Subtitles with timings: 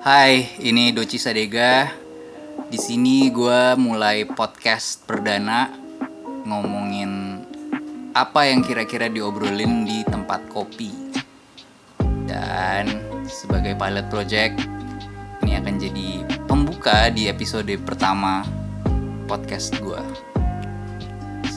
[0.00, 1.92] Hai, ini Doci Sadega.
[2.72, 5.68] Di sini gue mulai podcast perdana
[6.48, 7.36] ngomongin
[8.16, 10.88] apa yang kira-kira diobrolin di tempat kopi.
[12.24, 12.88] Dan
[13.28, 14.64] sebagai pilot project,
[15.44, 18.40] ini akan jadi pembuka di episode pertama
[19.28, 20.00] podcast gue.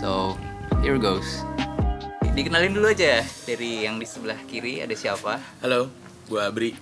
[0.04, 0.36] So,
[0.84, 1.48] here goes.
[2.36, 5.40] Dikenalin dulu aja dari yang di sebelah kiri ada siapa?
[5.64, 5.88] Halo,
[6.28, 6.76] gua Abri.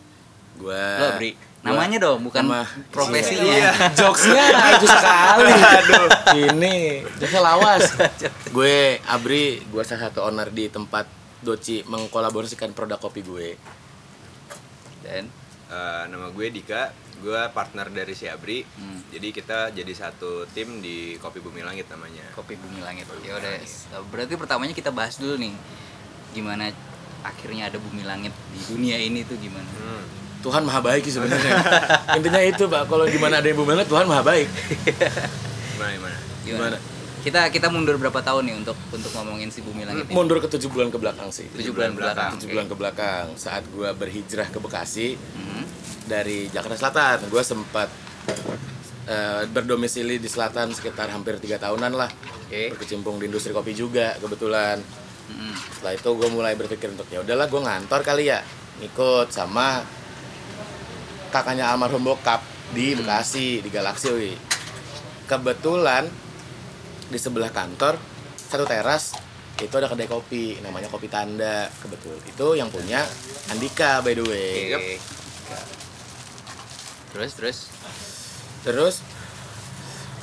[0.57, 1.50] Gua Lo Bri.
[1.61, 3.45] Namanya dong, bukan Nama- profesinya.
[3.45, 3.71] Iya.
[3.99, 5.51] Jokesnya itu sekali.
[5.53, 6.07] Aduh.
[6.31, 6.75] Ini
[7.21, 7.83] jokesnya lawas.
[8.55, 11.05] gue Abri, gua salah satu owner di tempat
[11.41, 13.49] Doci mengkolaborasikan produk kopi gue.
[15.01, 15.25] Dan
[15.71, 16.91] Eh, nama gue Dika,
[17.23, 18.59] gue partner dari si Abri.
[18.75, 18.99] Hmm.
[19.07, 22.27] Jadi kita jadi satu tim di Kopi Bumi Langit namanya.
[22.35, 23.07] Kopi Bumi Langit.
[23.23, 23.55] Ya udah,
[24.11, 25.55] berarti pertamanya kita bahas dulu nih.
[26.35, 26.75] Gimana
[27.23, 29.63] akhirnya ada bumi langit di dunia ini tuh gimana?
[29.79, 30.03] Hmm.
[30.41, 31.53] Tuhan maha baik sih sebenarnya.
[32.17, 32.89] Intinya itu, Pak.
[32.89, 34.47] Kalau gimana ada yang banget, Tuhan maha baik.
[35.77, 36.17] Gimana gimana?
[36.45, 36.77] Gimana?
[37.21, 40.13] Kita kita mundur berapa tahun nih untuk untuk ngomongin si bumi langit ini?
[40.17, 41.45] Mundur ke tujuh bulan ke belakang sih.
[41.53, 42.33] Tujuh bulan belakang.
[42.41, 43.25] Tujuh bulan ke belakang.
[43.37, 45.63] Saat gua berhijrah ke Bekasi Hmm.
[46.09, 47.93] dari Jakarta Selatan, gua sempat
[49.05, 52.09] eh, berdomisili di selatan sekitar hampir tiga tahunan lah.
[52.49, 52.73] Oke.
[52.73, 54.81] Berkecimpung di industri kopi juga kebetulan.
[55.31, 55.55] Hmm.
[55.55, 58.43] setelah itu gue mulai berpikir untuk ya udahlah gue ngantor kali ya
[58.83, 59.79] ngikut sama
[61.31, 62.43] kakaknya almarhum bokap
[62.75, 64.31] di Bekasi di Galaxy wi.
[65.25, 66.11] kebetulan
[67.07, 67.95] di sebelah kantor
[68.35, 69.15] satu teras
[69.61, 71.69] itu ada kedai kopi namanya kopi tanda.
[71.79, 73.05] Kebetul itu yang punya
[73.53, 74.73] Andika by the way.
[74.73, 74.95] Oke.
[77.13, 77.57] Terus terus?
[78.65, 78.95] Terus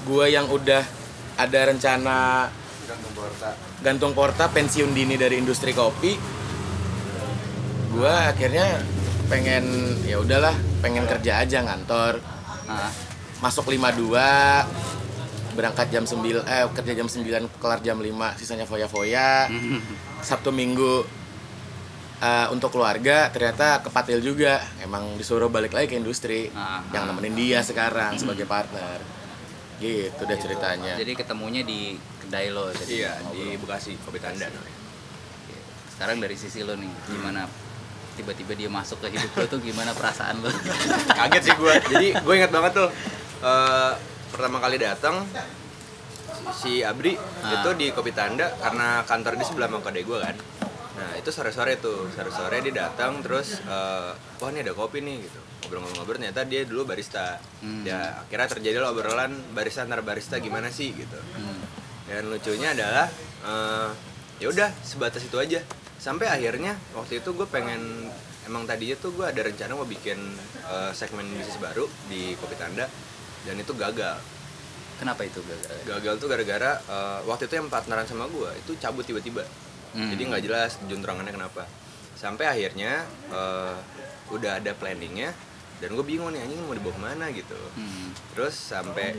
[0.09, 0.83] gue yang udah
[1.39, 2.51] ada rencana
[3.83, 4.48] gantung porta.
[4.51, 6.17] pensiun dini dari industri kopi
[7.89, 8.81] gue akhirnya
[9.28, 9.64] pengen
[10.08, 12.18] ya udahlah pengen kerja aja ngantor.
[12.68, 12.90] Ah,
[13.44, 14.16] masuk 52
[15.52, 18.08] berangkat jam 9 eh kerja jam 9 kelar jam 5
[18.40, 19.52] sisanya foya-foya.
[20.28, 21.05] Sabtu Minggu
[22.24, 24.64] eh, untuk keluarga ternyata kepatil juga.
[24.80, 28.98] Emang disuruh balik lagi ke industri Ah, yang nemenin dia sekarang sebagai partner.
[29.78, 30.96] Gitu deh ceritanya.
[30.96, 31.94] Jadi ketemunya di
[32.24, 34.48] kedai lo jadi Iya di Bekasi Kopi Tanda.
[34.48, 35.56] Oke.
[35.94, 37.67] Sekarang dari sisi lo nih, gimana
[38.18, 40.51] tiba-tiba dia masuk ke hidup lo tuh gimana perasaan lo?
[41.18, 41.74] Kaget sih gue.
[41.95, 42.89] Jadi gue ingat banget tuh
[43.40, 43.92] eh,
[44.29, 45.23] pertama kali datang
[46.51, 47.62] si Abri Ah.
[47.62, 50.36] itu di Kopi Tanda karena kantor di sebelah sama kedai gue kan.
[50.98, 55.39] Nah itu sore-sore tuh, sore-sore dia datang terus eh, wah ini ada kopi nih gitu.
[55.68, 57.39] Ngobrol-ngobrol ternyata dia dulu barista.
[57.62, 57.86] Hmm.
[57.86, 61.18] Ya akhirnya terjadi obrolan barista antar barista gimana sih gitu.
[61.39, 61.62] Hmm.
[62.11, 63.06] Dan lucunya adalah
[63.46, 63.89] eh,
[64.42, 65.62] ya udah sebatas itu aja.
[65.98, 68.07] Sampai akhirnya waktu itu gue pengen
[68.47, 70.19] emang tadinya tuh gue ada rencana mau bikin
[70.64, 72.86] eh, segmen bisnis baru di Kopi Tanda
[73.45, 74.17] dan itu gagal.
[74.98, 75.79] Kenapa itu gagal?
[75.85, 79.42] Gagal tuh gara-gara eh, waktu itu yang partneran sama gue itu cabut tiba-tiba.
[79.92, 80.09] Hmm.
[80.09, 81.67] Jadi nggak jelas juntrungannya kenapa.
[82.15, 83.75] Sampai akhirnya eh,
[84.30, 85.35] udah ada planningnya
[85.79, 88.11] dan gue bingung nih anjing mau dibawa ke mana gitu Hmm.
[88.35, 89.15] terus sampai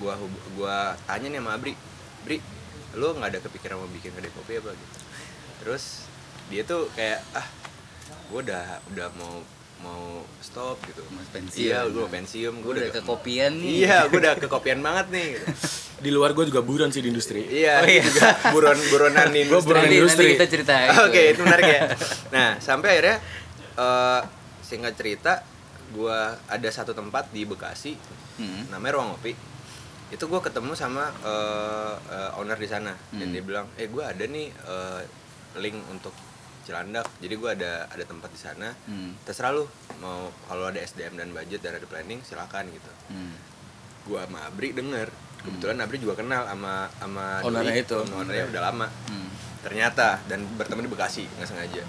[0.00, 1.76] hub- gua tanya nih sama Abri
[2.24, 2.40] Bri
[2.96, 4.96] lu nggak ada kepikiran mau bikin kedai kopi apa gitu
[5.56, 6.06] terus
[6.46, 7.46] dia tuh kayak ah
[8.26, 9.34] gua udah udah mau
[9.76, 10.04] mau
[10.38, 11.60] stop gitu Mau pensiun.
[11.60, 13.72] iya gua mau pensiun Gue udah kekopian nih.
[13.82, 15.46] iya gua udah kekopian banget nih gitu.
[16.04, 18.00] di luar gue juga buron sih di industri iya Oh, iya.
[18.02, 19.68] juga buron buronan di Gua industri.
[19.68, 20.24] buron Nanti, industri.
[20.24, 20.74] nanti kita cerita.
[21.06, 21.80] Oke, itu menarik ya.
[22.30, 23.16] Nah, sampai akhirnya
[23.74, 24.20] eh,
[24.60, 25.32] singkat cerita,
[25.90, 26.16] gua
[26.46, 27.96] ada satu tempat di Bekasi,
[28.34, 28.66] Hmm.
[28.66, 29.32] namanya Ruang Ngopi.
[30.10, 33.32] Itu gua ketemu sama eh, eh, owner di sana, dan Hmm.
[33.32, 35.00] dia bilang, eh gua ada nih eh,
[35.56, 36.14] link untuk
[36.64, 37.04] Cilandak.
[37.20, 38.72] Jadi gua ada ada tempat di sana.
[38.88, 39.12] Hmm.
[39.22, 39.68] Terserah lu
[40.00, 42.92] mau kalau ada SDM dan budget dan ada planning silakan gitu.
[43.12, 43.36] Hmm.
[44.04, 45.12] Gua sama Abri denger.
[45.44, 48.00] Kebetulan Abri juga kenal sama sama Ownernya itu.
[48.00, 49.28] ownernya udah lama Hmm.
[49.60, 51.80] ternyata dan bertemu di Bekasi nggak sengaja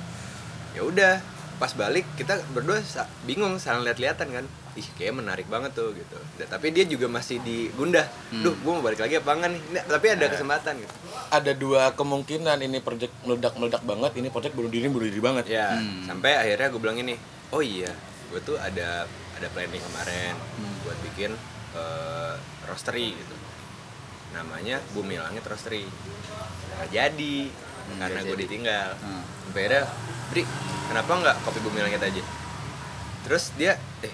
[0.71, 1.19] ya udah
[1.55, 2.79] pas balik kita berdua
[3.23, 6.19] bingung saling lihat-lihatan kan ih kayak menarik banget tuh gitu.
[6.35, 8.43] Dan- tapi dia juga masih di gundah Hmm.
[8.43, 9.61] duh gue mau balik lagi apa enggak nih?
[9.69, 10.93] Nggak, tapi ada kesempatan gitu.
[11.25, 15.45] ada dua kemungkinan ini project meledak meledak banget ini project bunuh diri bunuh diri banget.
[15.49, 16.03] Ya Hmm.
[16.05, 17.15] sampai akhirnya gue bilang ini
[17.49, 17.89] oh iya
[18.27, 20.75] gue tuh ada ada planning kemarin Hmm.
[20.81, 21.31] buat bikin
[21.73, 22.33] eh,
[22.65, 23.35] roastery gitu.
[24.33, 25.83] Namanya Bumi Langit Roastery.
[26.73, 27.37] Nggak jadi
[27.85, 28.89] Hmm, karena gue ditinggal.
[28.97, 29.23] Hmm.
[29.49, 29.83] akhirnya
[30.27, 30.41] Bri
[30.85, 32.23] kenapa nggak kopi Bumi Langit aja?
[33.23, 34.13] Terus dia eh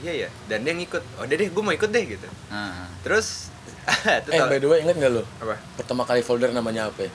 [0.00, 1.02] iya ya dan dia ngikut.
[1.20, 2.28] Oh deh deh gue mau ikut deh gitu.
[2.48, 2.88] Ah.
[3.04, 3.52] terus
[4.32, 5.58] eh by the way inget nggak lo apa?
[5.76, 7.10] Pertama kali folder namanya apa?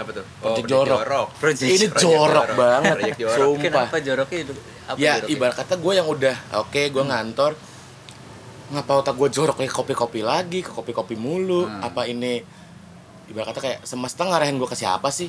[0.00, 0.24] Apa tuh?
[0.40, 1.28] Project jorok.
[1.36, 2.96] Project ini Project jorok banget.
[2.96, 3.38] Project jorok.
[3.38, 3.62] sumpah.
[3.62, 4.52] Kenapa joroknya itu?
[4.88, 5.32] Apa ya joroknya?
[5.36, 7.52] ibarat kata gue yang udah oke gue ngantor.
[8.70, 9.56] Ngapa otak gue jorok?
[9.60, 11.68] Ke kopi-kopi lagi ke kopi-kopi mulu.
[11.68, 11.84] Hmm.
[11.84, 12.42] apa ini
[13.30, 15.28] ibarat kata kayak semesta ngarahin gue ke siapa sih?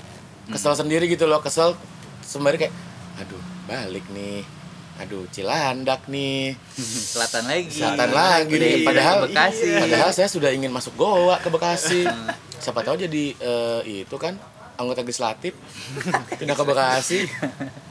[0.50, 1.78] Kesel sendiri gitu loh kesel.
[2.24, 2.74] Sembari kayak
[3.20, 4.61] aduh balik nih
[5.02, 6.54] aduh cilandak nih
[7.14, 7.74] Selatan lagi.
[7.74, 9.68] selatan lagi nih udah padahal Bekasi.
[9.84, 12.06] padahal saya sudah ingin masuk Goa ke Bekasi
[12.64, 14.38] siapa tahu jadi eh, itu kan
[14.74, 15.58] anggota legislatif
[16.32, 17.20] pindah ke Bekasi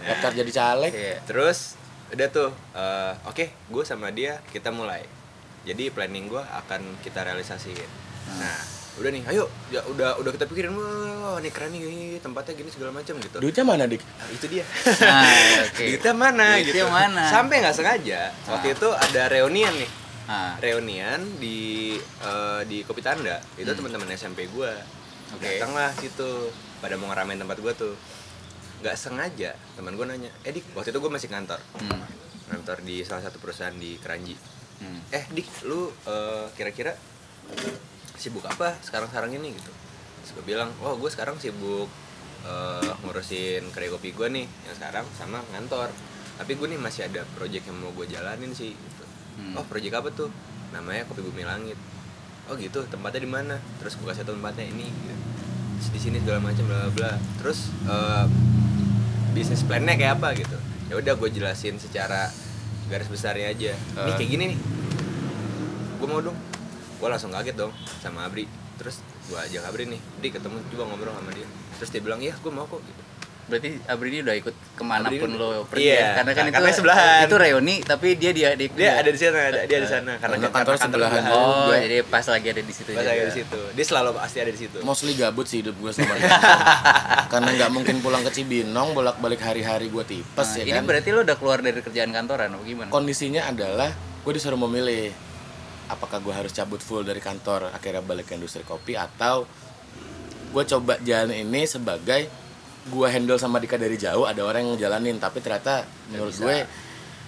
[0.01, 1.17] daftar jadi caleg Iya.
[1.23, 1.75] Terus
[2.11, 5.07] udah tuh, eh, oke, gue sama dia kita mulai.
[5.63, 7.87] Jadi planning gue akan kita realisasiin.
[8.35, 8.59] Nah,
[9.01, 11.83] udah nih, ayo, ya udah udah kita pikirin, wah ini keren nih
[12.19, 13.37] tempatnya gini segala macam gitu.
[13.39, 14.65] duitnya mana dik Nah, itu dia.
[15.01, 15.25] Nah,
[15.67, 15.83] oke.
[15.83, 16.87] Duitnya mana Duitnya gitu.
[16.87, 17.23] mana?
[17.27, 19.91] Sampai nggak sengaja waktu itu ada reunian nih.
[20.27, 23.43] Ah, Reunian di eh, di Kopi Tanda.
[23.57, 24.71] Itu teman-teman SMP gue.
[24.71, 25.35] Hmm.
[25.35, 25.59] Oke.
[25.59, 26.31] Datanglah situ
[26.79, 27.95] pada mau ngeramein tempat gue tuh.
[28.79, 31.59] Nggak sengaja teman gue nanya, "Eh, Dik, waktu itu gue masih kantor.
[31.75, 32.03] hmm,
[32.49, 34.39] Kantor di salah satu perusahaan di Keranji.
[34.79, 35.11] hmm.
[35.11, 36.95] Eh, Dik, lu eh, kira-kira
[38.21, 39.73] sibuk apa sekarang-sekarang ini gitu?
[40.21, 41.89] Terus gue bilang, "Oh, gue sekarang sibuk
[42.41, 45.89] eh, ngurusin kedai kopi gue nih yang sekarang sama ngantor.
[46.37, 49.05] Tapi gue nih masih ada project yang mau gue jalanin sih gitu.
[49.37, 49.57] Hmm.
[49.57, 50.33] Oh, project apa tuh?
[50.71, 51.77] Namanya Kopi Bumi Langit.
[52.49, 53.57] Oh gitu, tempatnya di mana?
[53.77, 54.89] Terus gue kasih tau tempatnya ini.
[54.89, 55.15] Gitu.
[55.77, 57.13] Terus di sini segala macam bla bla.
[57.41, 58.25] Terus eh,
[59.31, 60.57] bisnis plannya kayak apa gitu.
[60.89, 62.33] Ya udah gue jelasin secara
[62.89, 63.73] garis besarnya aja.
[63.77, 64.17] Nih Eh.
[64.17, 64.59] kayak gini nih.
[66.01, 66.37] Gue mau dong.
[67.01, 68.45] Gue langsung kaget dong sama Abri.
[68.77, 71.49] Terus gue ajak Abri nih, Di ketemu coba ngobrol sama dia.
[71.75, 73.03] Terus dia bilang, iya gue mau kok gitu.
[73.43, 76.09] Berarti Abri ini udah ikut ke mana pun Abri- lo pergi Iya, ya?
[76.15, 77.21] Karena kan itu karena sebelahan.
[77.27, 80.37] itu reuni tapi dia dia dia, Dia ada di sana, ada, dia di sana karena
[80.39, 81.23] Karena kantor sebelahan.
[81.27, 81.77] Oh, juga.
[81.81, 83.59] jadi pas lagi ada di situ Pas lagi di situ.
[83.75, 84.79] Dia selalu pasti ada di situ.
[84.81, 86.31] mostly gabut sih hidup gue sama dia.
[87.27, 90.85] karena nggak mungkin pulang ke Cibinong bolak balik hari-hari gue tipes Nah, ya ini kan
[90.85, 92.87] berarti lo udah keluar dari kerjaan kantoran atau gimana?
[92.89, 95.11] kondisinya adalah gue disuruh memilih
[95.91, 99.45] apakah gue harus cabut full dari kantor akhirnya balik ke industri kopi atau
[100.51, 102.27] gue coba jalan ini sebagai
[102.89, 106.43] gue handle sama Dika dari jauh ada orang yang jalanin tapi ternyata menurut bisa.
[106.43, 106.57] gue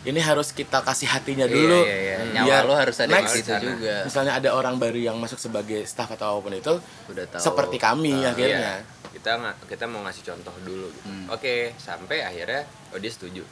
[0.02, 2.16] ini harus kita kasih hatinya Iya, dulu iya, iya.
[2.34, 3.62] Nyawa biar lo harus ada next sana.
[3.62, 3.94] juga.
[4.02, 6.74] misalnya ada orang baru yang masuk sebagai staff atau apa pun itu
[7.06, 7.38] Udah tahu.
[7.38, 8.74] seperti kami Iya, akhirnya
[9.12, 11.04] kita nggak kita mau ngasih contoh dulu gitu.
[11.06, 11.28] Hmm.
[11.30, 13.44] Oke, sampai akhirnya oh dia setuju.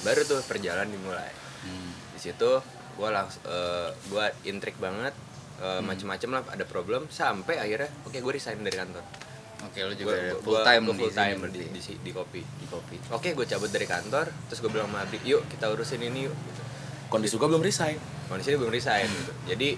[0.00, 1.28] Baru tuh perjalanan dimulai.
[1.62, 1.92] Hmm.
[2.16, 2.50] Di situ
[2.98, 5.14] gua langsung eh, gua intrik banget
[5.58, 5.64] Hmm.
[5.64, 9.02] eh, macem-macem lah ada problem sampai akhirnya oke gue resign dari kantor.
[9.60, 12.12] Oke, lo juga Gua- full gua- time gua di full sini time di, di, di
[12.12, 12.38] kopi.
[12.38, 12.96] di kopi.
[13.10, 16.34] Oke, gue cabut dari kantor, terus gue bilang sama Abdi, yuk kita urusin ini yuk.
[16.34, 16.62] Gitu.
[17.08, 17.96] kondisi gue belum resign
[18.28, 19.32] Kondisinya belum resign gitu.
[19.48, 19.68] Jadi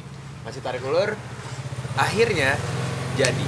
[0.43, 1.17] masih tarik ulur.
[1.95, 2.59] Akhirnya
[3.15, 3.47] jadi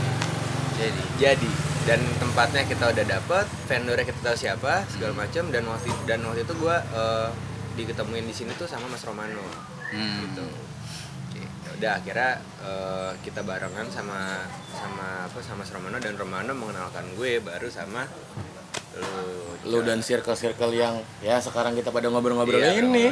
[0.73, 1.51] Jadi, jadi
[1.85, 6.43] dan tempatnya kita udah dapet vendornya kita tahu siapa segala macam dan waktu dan waktu
[6.43, 6.77] itu gue
[7.75, 9.43] diketemuin di sini tuh sama Mas Romano.
[9.89, 10.25] Hmm.
[10.25, 10.45] gitu.
[11.75, 17.39] Udah akhirnya eh, kita barengan sama sama apa sama Mas Romano dan Romano mengenalkan gue
[17.39, 18.07] baru sama
[18.93, 19.09] lu.
[19.65, 23.07] Lu dan circle-circle yang ya sekarang kita pada ngobrol-ngobrol Iya, ini.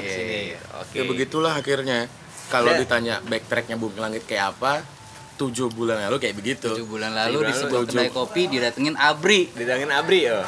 [0.75, 2.11] oke ya begitulah akhirnya.
[2.47, 2.79] Kalau Ya.
[2.79, 4.83] ditanya backtracknya Bumi Langit kayak apa
[5.37, 6.69] tujuh bulan lalu kayak begitu.
[6.69, 9.49] Tujuh bulan lalu di sebuah kedai kopi didatengin Abri.
[9.51, 10.43] didangin Abri ya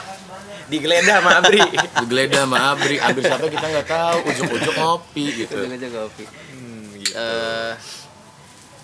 [0.72, 1.60] digeledah sama Abri
[2.00, 6.24] digeledah sama Abri Abri siapa kita nggak tahu ujuk-ujuk ngopi gitu Itu aja kopi.
[6.24, 7.12] Hmm, gitu.
[7.12, 7.72] eh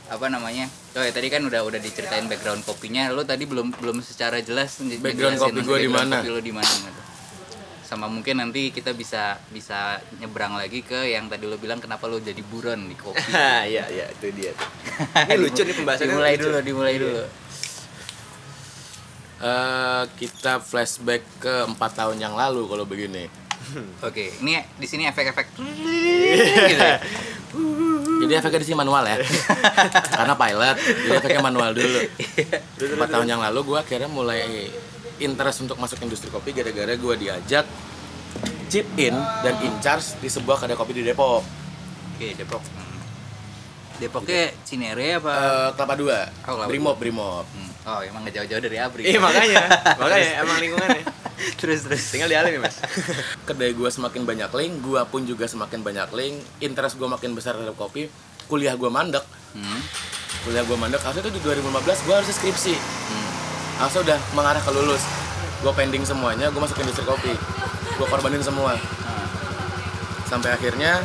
[0.09, 0.65] apa namanya?
[0.97, 3.13] Oh ya tadi kan udah udah diceritain background kopinya.
[3.13, 6.25] Lo tadi belum belum secara jelas Background kopi gua di mana.
[6.25, 7.03] Kopi lo di mana gitu.
[7.85, 12.21] Sama mungkin nanti kita bisa bisa nyebrang lagi ke yang tadi lo bilang kenapa lo
[12.21, 13.33] jadi buron di kopi.
[13.73, 14.69] iya iya itu dia tuh
[15.29, 16.45] ini lucu nih pembahasannya dimulai lucu.
[16.45, 17.25] dulu, dimulai dulu.
[19.39, 23.31] Eh, kita flashback ke empat tahun yang lalu kalau begini
[24.07, 26.99] Oke, ini di sini efek-efek gitu ya.
[28.19, 29.15] jadi efeknya di sini manual ya
[30.19, 32.01] karena pilot jadi efeknya manual dulu
[32.99, 34.43] empat tahun yang lalu gue akhirnya mulai
[35.17, 37.63] interest untuk masuk industri kopi gara-gara gue diajak
[38.67, 41.47] chip in dan in charge di sebuah kedai kopi di Depok
[42.19, 42.59] Oke, Depok.
[42.75, 42.99] Hmm.
[43.97, 45.31] Depoknya Cinere apa?
[45.31, 47.68] Eh, Kelapa Dua Oh, Kelapa Brimob Brimob Hmm.
[47.89, 49.03] Oh, emang gak jauh-jauh dari Abri.
[49.03, 49.65] Iya makanya,
[50.01, 51.03] makanya emang lingkungannya.
[51.57, 52.05] terus terus.
[52.05, 52.77] Tinggal dialami mas.
[53.49, 57.57] kedai gue semakin banyak link gue pun juga semakin banyak link interest gue makin besar
[57.57, 58.13] terhadap kopi
[58.45, 59.81] kuliah gue mandek Hmm.
[60.45, 61.65] kuliah gue mandek harusnya itu di 2015
[62.05, 63.31] gue harus skripsi Hmm.
[63.79, 65.01] harusnya udah mengarah ke lulus
[65.59, 67.33] gue pending semuanya gue masuk industri kopi
[67.97, 69.25] gue korbanin semua Ah.
[70.25, 71.01] sampai akhirnya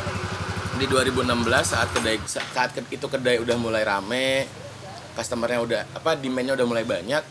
[0.74, 1.24] di 2016
[1.64, 4.44] saat kedai saat itu kedai udah mulai rame
[5.14, 7.22] customernya udah apa demandnya udah mulai banyak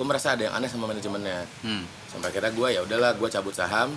[0.00, 1.44] gue merasa ada yang aneh sama manajemennya.
[1.60, 1.84] Hmm.
[2.08, 3.92] sampai akhirnya gue ya udahlah gue cabut saham.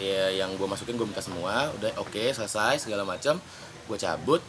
[0.00, 3.36] Ya yang gue masukin gue minta semua udah oke selesai segala macam
[3.84, 4.40] gue cabut.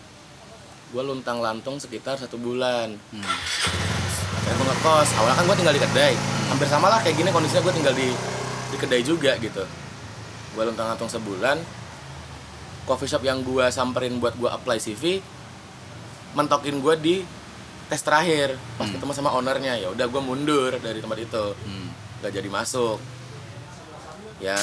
[0.96, 2.96] Gue luntang lantung sekitar satu bulan.
[3.12, 3.28] Hmm.
[4.40, 5.10] akhirnya gue ngekos.
[5.20, 6.14] Awalnya kan gue tinggal di kedai.
[6.48, 8.08] Hampir sama lah kayak gini kondisinya gue tinggal di
[8.72, 9.68] di kedai juga gitu.
[10.56, 11.60] Gue luntang lantung sebulan.
[12.88, 15.20] Coffee shop yang gue samperin buat gue apply CV
[16.40, 17.16] mentokin gue di
[17.88, 21.46] tes terakhir pas ketemu sama ownernya ya udah gue mundur dari tempat itu.
[21.56, 21.90] Hmm.
[22.20, 23.00] nggak jadi masuk.
[24.44, 24.58] Ya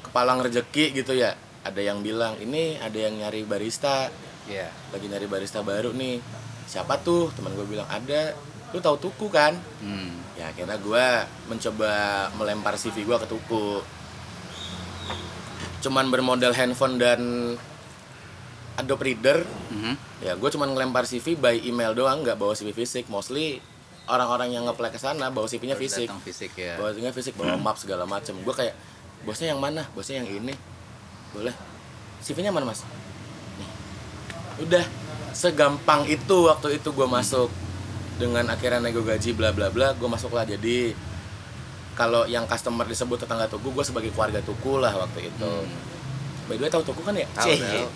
[0.00, 1.36] kepalang rezeki gitu ya.
[1.66, 4.08] Ada yang bilang ini ada yang nyari barista.
[4.46, 4.70] Iya.
[4.94, 6.22] lagi nyari barista baru nih.
[6.66, 7.34] Siapa tuh?
[7.36, 8.32] Teman gue bilang ada.
[8.72, 9.54] Lu tahu tuku kan?
[9.84, 10.16] Hmm.
[10.36, 11.06] ya akhirnya gue
[11.52, 11.92] mencoba
[12.40, 13.84] melempar CV gue ke tuku.
[15.84, 17.20] Cuman bermodal handphone dan
[18.76, 19.44] Adobe Reader.
[19.72, 19.94] Mhm.
[20.24, 23.08] ya gue cuman ngelempar CV by email doang nggak bawa CV fisik.
[23.12, 23.60] Mostly
[24.06, 26.08] orang-orang yang ngeplay ke sana bawa CV-nya fisik.
[26.22, 26.78] fisik ya.
[26.78, 28.36] bawa CV fisik bawa map segala macem.
[28.40, 28.74] Gue kayak
[29.26, 29.84] bosnya yang mana?
[29.92, 30.54] Bosnya yang ini.
[31.34, 31.52] Boleh.
[32.22, 32.86] CV-nya mana mas?
[33.58, 33.70] Nih.
[34.64, 34.84] Udah
[35.36, 37.52] segampang itu waktu itu gue masuk
[38.16, 40.96] dengan akhirnya nego gaji bla bla bla gue masuk lah jadi
[41.92, 45.50] kalau yang customer disebut tetangga tuku gue sebagai keluarga tuku lah waktu itu
[46.46, 47.50] by the way tahu tuku kan ya Tahu.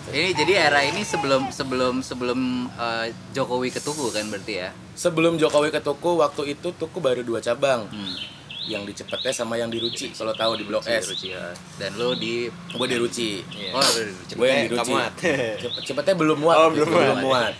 [0.09, 2.39] Ini jadi era ini sebelum sebelum sebelum
[2.69, 4.69] eh, Jokowi ke Tugu kan berarti ya.
[4.93, 8.15] sebelum Jokowi ke tuku waktu itu tuku baru dua cabang Hmm.
[8.63, 11.49] yang di Cepete sama yang di Ruci kalau tahu di Blok S Ruci, ya.
[11.75, 13.71] Dan lo di gue di Ruci Iya.
[13.71, 15.11] Oh, gue yang di Cepete, Ruci kamuat.
[15.57, 17.51] Cepet- cepetnya belum muat Oh, gitu, belum muat.
[17.51, 17.53] muat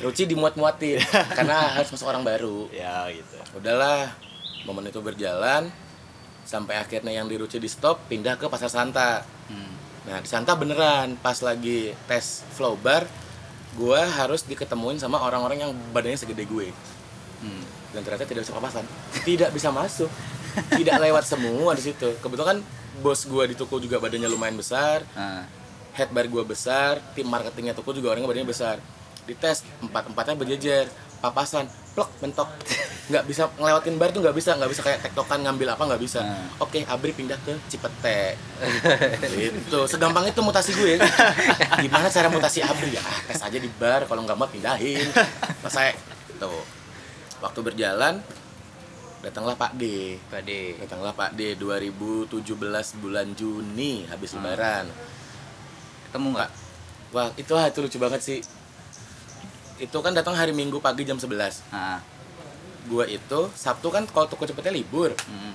[0.00, 0.96] Ruci dimuat muatin
[1.36, 4.12] karena harus masuk orang baru ya gitu udahlah
[4.62, 5.68] momen itu berjalan
[6.42, 9.72] sampai akhirnya yang di Ruci di stop pindah ke pasar Santa Hmm.
[10.04, 11.16] Nah di Santa beneran.
[11.20, 13.08] Pas lagi tes flow bar
[13.74, 16.70] gue harus diketemuin sama orang-orang yang badannya segede gue.
[17.44, 17.60] Hmm.
[17.92, 18.84] dan ternyata tidak bisa papasan.
[19.22, 20.10] Tidak bisa masuk.
[20.72, 22.16] Tidak lewat semua di situ.
[22.18, 22.58] Kebetulan kan
[23.04, 25.02] bos gue di toko juga badannya lumayan besar.
[25.14, 25.46] Ah.
[25.94, 26.98] head bar gue besar.
[27.14, 28.76] Tim marketingnya toko juga orangnya badannya besar.
[29.24, 30.84] Dites empat empatnya berjejer
[31.24, 31.64] papasan
[31.96, 32.48] plok mentok.
[33.10, 36.24] Nggak bisa ngelewatin bar tuh nggak bisa nggak bisa kayak tektokan ngambil apa nggak bisa.
[36.24, 36.48] Hmm.
[36.56, 38.32] oke abri pindah ke cipete.
[39.68, 40.96] Itu segampang itu mutasi gue.
[41.84, 42.96] Gimana cara mutasi abri?
[42.96, 44.08] Ya ah, tes aja di bar.
[44.08, 45.04] Kalau nggak mau pindahin.
[45.60, 45.92] Selesai
[46.40, 46.64] tuh
[47.44, 48.24] waktu berjalan
[49.20, 50.16] datanglah Pak D.
[50.32, 50.80] Pade.
[50.80, 52.40] datanglah Pak D 2017
[53.04, 54.88] bulan Juni habis lebaran.
[56.08, 56.50] Ketemu nggak?
[57.12, 58.40] Wah, itu ah, itu lucu banget sih.
[59.78, 61.66] Itu kan datang hari Minggu pagi jam 11.
[61.74, 61.98] Ah.
[62.86, 65.10] Gua itu Sabtu kan kalau toko cepetnya libur.
[65.26, 65.54] Hmm.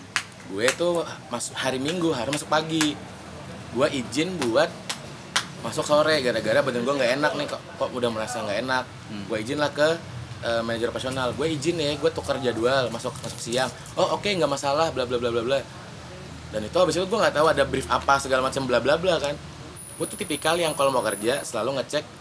[0.50, 2.98] Gue tuh masuk hari Minggu harus masuk pagi.
[3.72, 4.68] Gua izin buat
[5.60, 8.86] masuk sore gara-gara badan gua nggak enak nih kok, kok udah merasa nggak enak.
[9.08, 9.24] Hmm.
[9.30, 9.88] Gue izin lah ke
[10.44, 11.32] eh, manajer operasional.
[11.38, 13.70] Gue izin ya, gue tukar jadwal masuk masuk siang.
[13.96, 15.60] Oh oke nggak masalah, bla bla bla bla bla.
[16.50, 19.16] Dan itu habis itu gue nggak tahu ada brief apa segala macam bla bla bla
[19.22, 19.38] kan.
[19.96, 22.19] Gue tuh tipikal yang kalau mau kerja selalu ngecek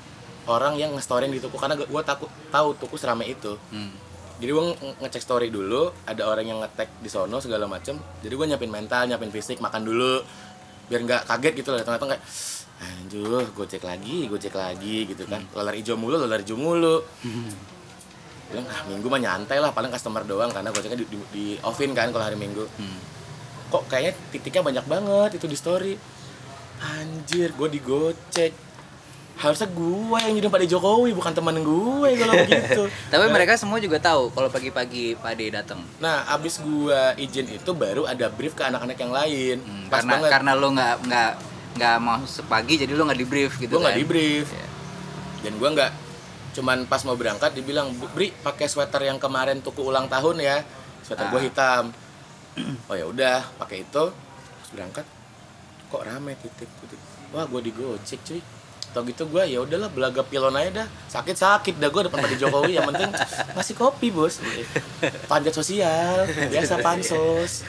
[0.49, 3.55] orang yang nge-storyin di tuku karena gue takut tahu tuku serame itu.
[3.71, 3.93] Hmm.
[4.39, 7.99] Jadi gue nge- ngecek story dulu, ada orang yang nge-tag di sono segala macem.
[8.25, 10.23] Jadi gue nyiapin mental, nyiapin fisik, makan dulu,
[10.87, 11.83] biar nggak kaget gitu lah.
[11.83, 12.25] Datang-datang kayak,
[12.79, 15.43] anjuh, gue cek lagi, gue cek lagi gitu kan.
[15.59, 17.03] Lalar hijau mulu, lalar hijau mulu.
[18.49, 21.45] Bilang, ah minggu mah nyantai lah, paling customer doang karena gue ceknya di, di, di
[21.67, 22.63] offin kan kalau hari minggu.
[22.79, 22.99] Hmm.
[23.75, 25.93] Kok kayaknya titiknya banyak banget itu di story.
[26.79, 28.68] Anjir, gue digocek.
[29.39, 32.83] Harusnya gue yang jadi Pak De Jokowi, bukan teman gue kalau begitu.
[33.07, 35.79] Tapi mereka semua juga tahu kalau pagi-pagi Pade datang.
[35.97, 39.57] Nah, abis gua izin itu baru ada brief ke anak-anak yang lain.
[39.61, 40.31] Hmm, Pas karena banget.
[40.33, 41.31] karena lo nggak nggak
[41.75, 44.01] nggak mau sepagi jadi lo nggak di brief gitu gua nggak kan?
[44.01, 44.47] di brief.
[44.51, 44.67] Iya.
[45.41, 45.93] Dan gua nggak
[46.51, 50.67] cuman pas mau berangkat dibilang, "Bu- "Bri, pakai sweater yang kemarin tuku ulang tahun ya."
[51.01, 51.45] Sweater gua Ah.
[51.45, 51.85] hitam.
[52.85, 54.05] oh ya udah, pakai itu.
[54.59, 55.07] Pas berangkat
[55.87, 56.99] kok rame titik titik.
[57.31, 58.43] Wah, gua digocek, cuy.
[58.97, 60.89] Tau gitu gua ya udahlah belaga pilon aja dah.
[61.13, 63.13] Sakit-sakit dah gua depan Pak Jokowi yang penting
[63.55, 64.41] ngasih kopi, Bos.
[65.29, 67.69] Panjat sosial, biasa pansos.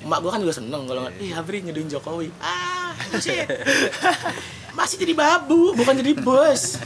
[0.00, 2.32] Emak gua kan juga seneng kalau nggak, ih Abri nyuduin Jokowi.
[2.40, 3.44] Ah, shit.
[4.72, 6.80] Masih jadi babu, bukan jadi bos.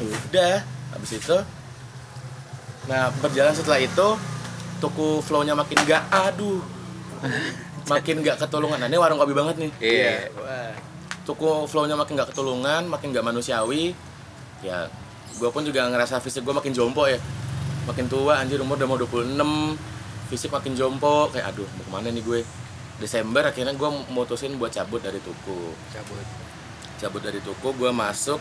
[0.00, 0.64] Udah,
[0.94, 1.36] habis itu
[2.90, 4.08] Nah, berjalan setelah itu
[4.82, 6.58] tuku flow-nya makin gak aduh.
[7.86, 8.78] Makin gak ketulungan.
[8.82, 9.70] Nah, ini warung kopi banget nih.
[9.78, 10.14] Iya.
[11.22, 13.94] Tuku flow-nya makin gak ketulungan, makin gak manusiawi.
[14.62, 14.90] Ya,
[15.38, 17.18] gue pun juga ngerasa fisik gue makin jompo ya.
[17.86, 19.38] Makin tua, anjir umur udah mau 26.
[20.30, 22.40] Fisik makin jompo, kayak aduh mau ke mana nih gue.
[22.98, 25.74] Desember akhirnya gue mutusin buat cabut dari tuku.
[25.90, 26.26] Cabut.
[26.98, 28.38] Cabut dari tuku, gue masuk.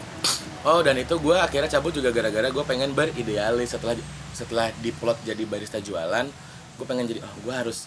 [0.62, 3.98] Oh, dan itu gue akhirnya cabut juga gara-gara gue pengen beridealis setelah
[4.32, 6.30] setelah diplot jadi barista jualan.
[6.72, 7.86] gue pengen jadi oh gue harus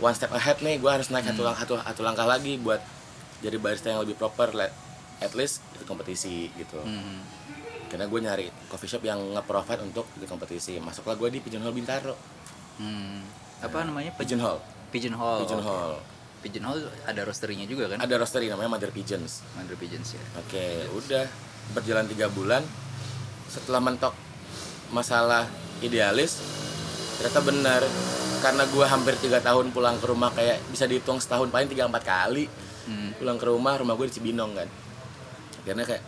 [0.00, 2.80] one step ahead nih gue harus naik satu, lang- satu, satu langkah lagi buat
[3.40, 4.52] jadi barista yang lebih proper
[5.16, 7.22] at least ikut kompetisi gitu Hmm.
[7.86, 12.14] karena gue nyari coffee shop yang nge-provide untuk ikut kompetisi masuklah gue di Pigeonhole Bintaro
[12.74, 13.22] Hmm.
[13.62, 14.10] Apa namanya?
[14.14, 14.58] Pigeonhole
[14.90, 15.46] Pigeonhole.
[15.46, 15.96] Pigeonhole
[16.42, 18.02] Pigeonhole ada roasterinya juga kan?
[18.02, 20.22] ada roastery namanya Mother Pigeons Mother Pigeons ya.
[20.36, 21.24] Oke, udah
[21.72, 22.66] berjalan tiga bulan.
[23.46, 24.12] Setelah mentok
[24.90, 25.46] masalah
[25.80, 26.42] idealis,
[27.16, 27.82] ternyata benar
[28.42, 32.04] karena gue hampir tiga tahun pulang ke rumah kayak bisa dihitung setahun paling tiga empat
[32.04, 32.44] kali
[32.84, 33.10] Hmm.
[33.14, 34.68] pulang ke rumah rumah gue di Cibinong kan
[35.64, 36.04] karena kayak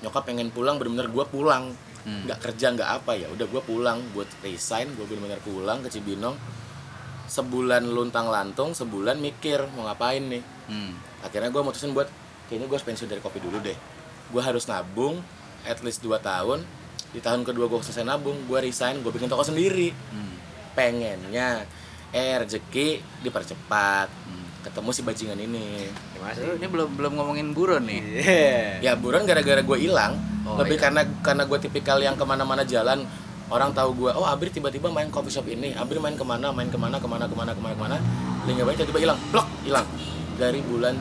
[0.00, 1.72] nyokap pengen pulang bener-bener gue pulang
[2.04, 2.28] Hmm.
[2.28, 6.36] nggak kerja nggak apa ya udah gue pulang buat resign gue bener-bener pulang ke Cibinong
[7.26, 10.92] sebulan luntang lantung sebulan mikir mau ngapain nih Hmm.
[11.20, 12.08] akhirnya gue mutusin buat
[12.46, 13.76] kayaknya gue pensiun dari kopi dulu deh
[14.26, 15.24] gue harus nabung
[15.64, 16.60] at least 2 tahun
[17.10, 20.36] di tahun kedua gue selesai nabung gue resign gue bikin toko sendiri Hmm.
[20.76, 21.64] pengennya
[22.10, 24.43] eh rezeki dipercepat Hmm.
[24.64, 26.56] Ketemu si bajingan ini kasih.
[26.56, 28.00] Ini belum belum ngomongin buron nih.
[28.16, 28.56] Iya.
[28.80, 30.82] ya buron gara-gara gue hilang Oh, lebih iya.
[30.82, 33.00] karena karena gue tipikal yang ke mana-mana jalan
[33.46, 36.66] orang tahu gue oh Abri tiba-tiba main coffee shop ini Abri main ke mana main
[36.66, 37.96] ke mana ke mana ke mana ke mana ke mana
[38.42, 39.88] link banyak tiba-tiba hilang blok hilang
[40.34, 41.00] dari bulan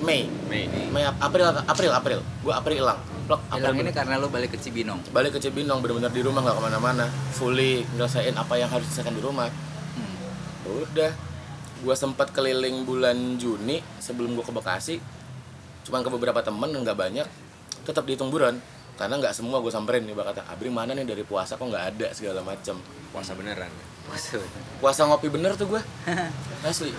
[0.00, 0.64] Mei Mei.
[0.88, 4.48] Mei Ap- April April April gue April hilang blok April Hilang ini karena lo balik
[4.50, 5.00] ke Cibinong.
[5.12, 9.12] balik ke Cibinong bener-bener di rumah nggak ke mana-mana fully nyelesain apa yang harus diselesaikan
[9.12, 9.52] di rumah
[9.92, 10.80] Hmm.
[10.88, 11.12] udah
[11.80, 14.96] gue sempat keliling bulan Juni sebelum gue ke Bekasi.
[15.88, 17.26] Cuman ke beberapa temen nggak banyak.
[17.88, 18.60] Tetap dihitung buron.
[19.00, 22.06] Karena nggak semua gue samperin nih kata Abri mana nih dari puasa kok nggak ada?
[22.12, 22.76] segala macam
[23.10, 23.72] Puasa beneran.
[24.80, 25.82] puasa ngopi bener tuh gue
[26.68, 26.92] asli.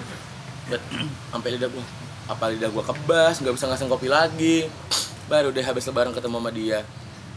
[0.66, 0.82] Bet,
[1.32, 1.84] sampai lidah gue
[2.26, 4.66] apa lidah gue kebas nggak bisa ngasih kopi lagi.
[5.32, 6.82] Baru deh habis lebaran ketemu sama dia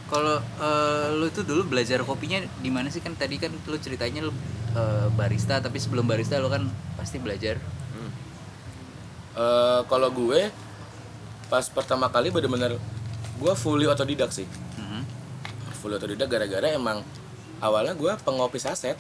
[0.05, 4.25] Kalau eh, lo itu dulu belajar kopinya di mana sih kan tadi kan lo ceritanya
[4.25, 4.33] lo
[4.75, 7.57] eh, barista tapi sebelum barista lo kan pasti belajar.
[9.35, 10.47] Eh, kalau gue
[11.51, 12.79] pas pertama kali bener-bener
[13.35, 14.47] gue fully otodidak sih
[14.79, 15.03] Hmm.
[15.75, 17.03] fully otodidak gara-gara emang
[17.59, 18.95] awalnya gue pengopi saset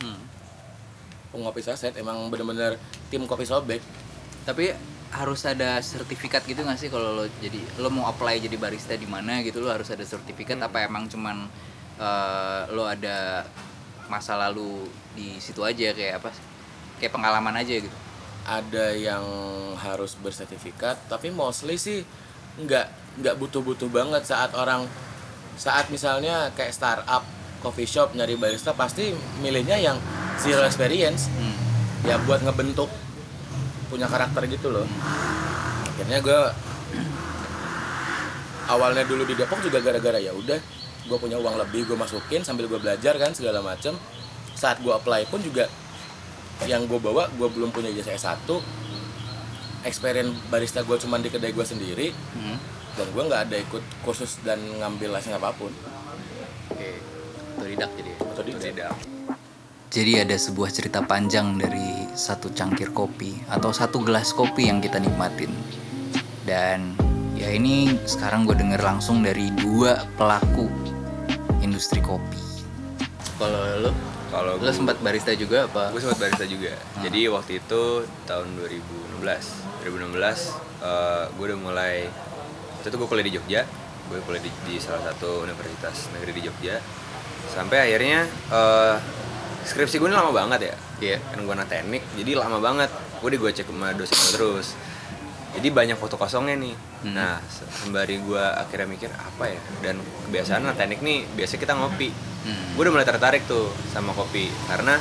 [0.00, 0.16] Hmm.
[1.28, 2.80] pengopi saset emang bener-bener
[3.12, 3.84] tim kopi sobek
[4.44, 4.72] Tapi
[5.14, 9.06] harus ada sertifikat gitu nggak sih kalau lo jadi lo mau apply jadi barista di
[9.06, 11.46] mana gitu lo harus ada sertifikat apa emang cuman
[12.02, 13.46] eh, lo ada
[14.10, 16.34] masa lalu di situ aja kayak apa
[16.98, 17.96] kayak pengalaman aja gitu.
[18.44, 19.24] ada yang
[19.78, 22.02] harus bersertifikat tapi mostly sih
[22.60, 22.86] nggak
[23.22, 24.84] nggak butuh-butuh banget saat orang
[25.54, 27.22] saat misalnya kayak startup
[27.62, 29.96] coffee shop nyari barista pasti milihnya yang
[30.42, 31.54] zero experience Hmm.
[32.04, 32.90] ya buat ngebentuk
[33.84, 34.86] punya karakter gitu loh
[35.86, 36.40] akhirnya gue
[38.66, 40.58] awalnya dulu di Depok juga gara-gara ya udah
[41.04, 43.92] gue punya uang lebih gue masukin sambil gue belajar kan segala macem
[44.54, 45.68] saat gue apply pun juga
[46.64, 48.48] yang gue bawa gue belum punya ijazah S1
[49.84, 52.56] experience barista gue cuman di kedai gue sendiri Hmm.
[52.94, 55.70] dan gue nggak ada ikut kursus dan ngambil license apa pun
[56.72, 56.98] Oke.
[57.54, 58.10] Otodidak jadi.
[58.10, 58.18] ya?
[58.24, 59.13] otodidak
[59.94, 64.98] Jadi ada sebuah cerita panjang dari satu cangkir kopi atau satu gelas kopi yang kita
[64.98, 65.54] nikmatin.
[66.42, 66.98] Dan
[67.38, 70.66] ya ini sekarang gue denger langsung dari dua pelaku
[71.62, 72.42] industri kopi.
[73.38, 73.94] Kalau lo,
[74.34, 75.94] Kalau lo sempat barista juga apa?
[75.94, 76.74] gue sempat barista juga.
[76.98, 79.22] Jadi waktu itu tahun 2016.
[79.22, 80.10] 2016
[80.82, 82.10] eh, gue udah mulai
[82.82, 83.62] waktu itu gue kuliah di Jogja.
[84.10, 86.82] Gue kuliah di, di salah satu universitas negeri di Jogja.
[87.46, 89.22] Sampai akhirnya eh,
[89.64, 90.74] skripsi gue ini lama banget ya.
[91.00, 91.16] Iya.
[91.26, 92.88] Kan gue anak teknik, jadi lama banget.
[93.18, 94.76] Gue di gue cek sama dosen terus.
[95.54, 96.74] Jadi banyak foto kosongnya nih.
[97.02, 97.14] Hmm.
[97.14, 99.60] Nah, se- sembari gue akhirnya mikir apa ya.
[99.80, 99.96] Dan
[100.26, 102.10] kebiasaan anak teknik nih, biasa kita ngopi
[102.44, 102.76] Hmm.
[102.76, 105.00] gue udah mulai tertarik tuh sama kopi karena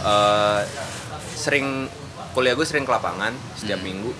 [0.00, 0.62] eh,
[1.32, 1.90] sering
[2.30, 3.90] kuliah gue sering ke lapangan setiap Hmm.
[3.90, 4.10] minggu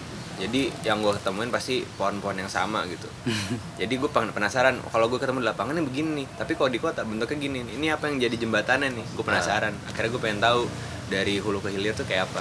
[0.40, 3.04] jadi yang gue ketemuin pasti pohon-pohon yang sama gitu.
[3.80, 6.26] Jadi gue pengen penasaran kalau gue ketemu di lapangan ini begini nih.
[6.40, 7.74] Tapi kalau di kota bentuknya gini nih.
[7.76, 9.06] ini apa yang jadi jembatannya nih?
[9.12, 9.76] Gue penasaran.
[9.84, 10.64] Akhirnya gue pengen tahu
[11.12, 12.40] dari hulu ke hilir tuh kayak apa.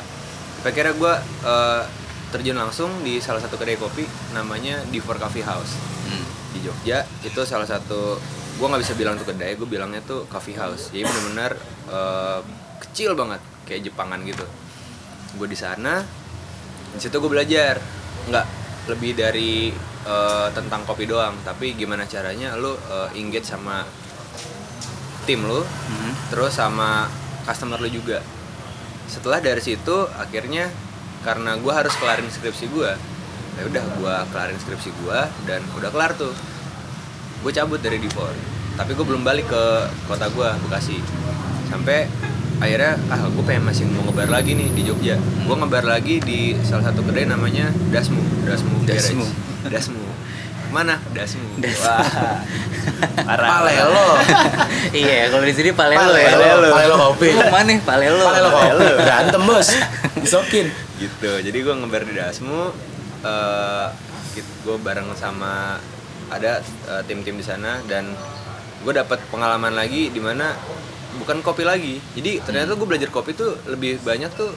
[0.63, 1.83] Akhirnya gue eh,
[2.31, 5.75] terjun langsung di salah satu kedai kopi namanya Difor Coffee House.
[6.09, 6.25] Hmm.
[6.49, 8.17] di Jogja itu salah satu
[8.57, 10.89] gue nggak bisa bilang itu kedai gue bilangnya tuh coffee house.
[10.89, 11.51] Jadi benar-benar
[11.91, 12.39] eh,
[12.88, 14.45] kecil banget kayak Jepangan gitu.
[15.38, 16.18] Gue di sana
[16.93, 17.78] di situ gue belajar.
[18.30, 18.45] Nggak
[18.89, 19.69] lebih dari
[20.06, 23.86] eh, tentang kopi doang tapi gimana caranya lo eh, engage sama
[25.30, 26.13] tim lo Hmm.
[26.34, 27.06] terus sama
[27.45, 28.21] customer lo juga.
[29.06, 30.69] Setelah dari situ akhirnya
[31.21, 32.91] karena gue harus kelarin skripsi gue
[33.60, 36.34] ya udah gue kelarin skripsi gue dan udah kelar tuh.
[37.45, 38.34] Gue cabut dari Divor
[38.80, 39.63] tapi gue belum balik ke
[40.08, 40.97] kota gue Bekasi.
[41.67, 42.08] Sampai
[42.59, 46.59] akhirnya ah gue pengen masih mau ngebar lagi nih di Jogja gue ngebar lagi di
[46.67, 49.15] salah satu kedai namanya Dasmu Dasmu Garage.
[49.15, 49.25] Dasmu.
[49.71, 50.03] Dasmu
[50.69, 52.43] mana Dasmu Das- wah
[53.25, 54.07] parah Palelo.
[55.01, 56.35] iya, kalau di sini palelo ya.
[56.35, 56.67] Palelo.
[56.73, 57.27] Palelo kopi.
[57.31, 57.73] Lu mana?
[57.81, 58.21] Palelo.
[58.27, 58.85] Palelo kopi.
[59.01, 59.69] Berantem bos.
[60.19, 60.67] Disokin.
[60.99, 62.75] gitu jadi gue ngebar di Dasmu
[63.23, 63.87] eh
[64.39, 65.79] gue bareng sama
[66.29, 66.59] ada
[66.91, 68.11] eh, tim-tim di sana dan
[68.83, 70.55] gue dapat pengalaman lagi di mana
[71.17, 71.97] bukan kopi lagi.
[72.13, 74.53] Jadi ternyata gue belajar kopi tuh lebih banyak tuh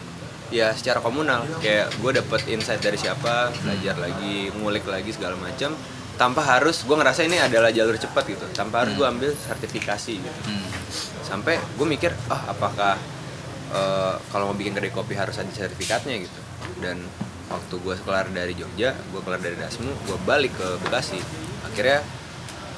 [0.52, 1.48] ya secara komunal.
[1.64, 5.72] Kayak gue dapet insight dari siapa belajar lagi ngulik lagi segala macam
[6.20, 8.44] tanpa harus gue ngerasa ini adalah jalur cepat gitu.
[8.52, 10.40] Tanpa harus gue ambil sertifikasi gitu.
[10.44, 10.68] Hmm.
[11.22, 13.00] sampai gue mikir ah apakah
[13.72, 16.40] eh, kalau mau bikin kedai kopi harus ada sertifikatnya gitu.
[16.84, 17.00] Dan
[17.48, 21.16] waktu gue kelar dari Jogja gue kelar dari Dasmu gue balik ke Bekasi.
[21.64, 22.04] Akhirnya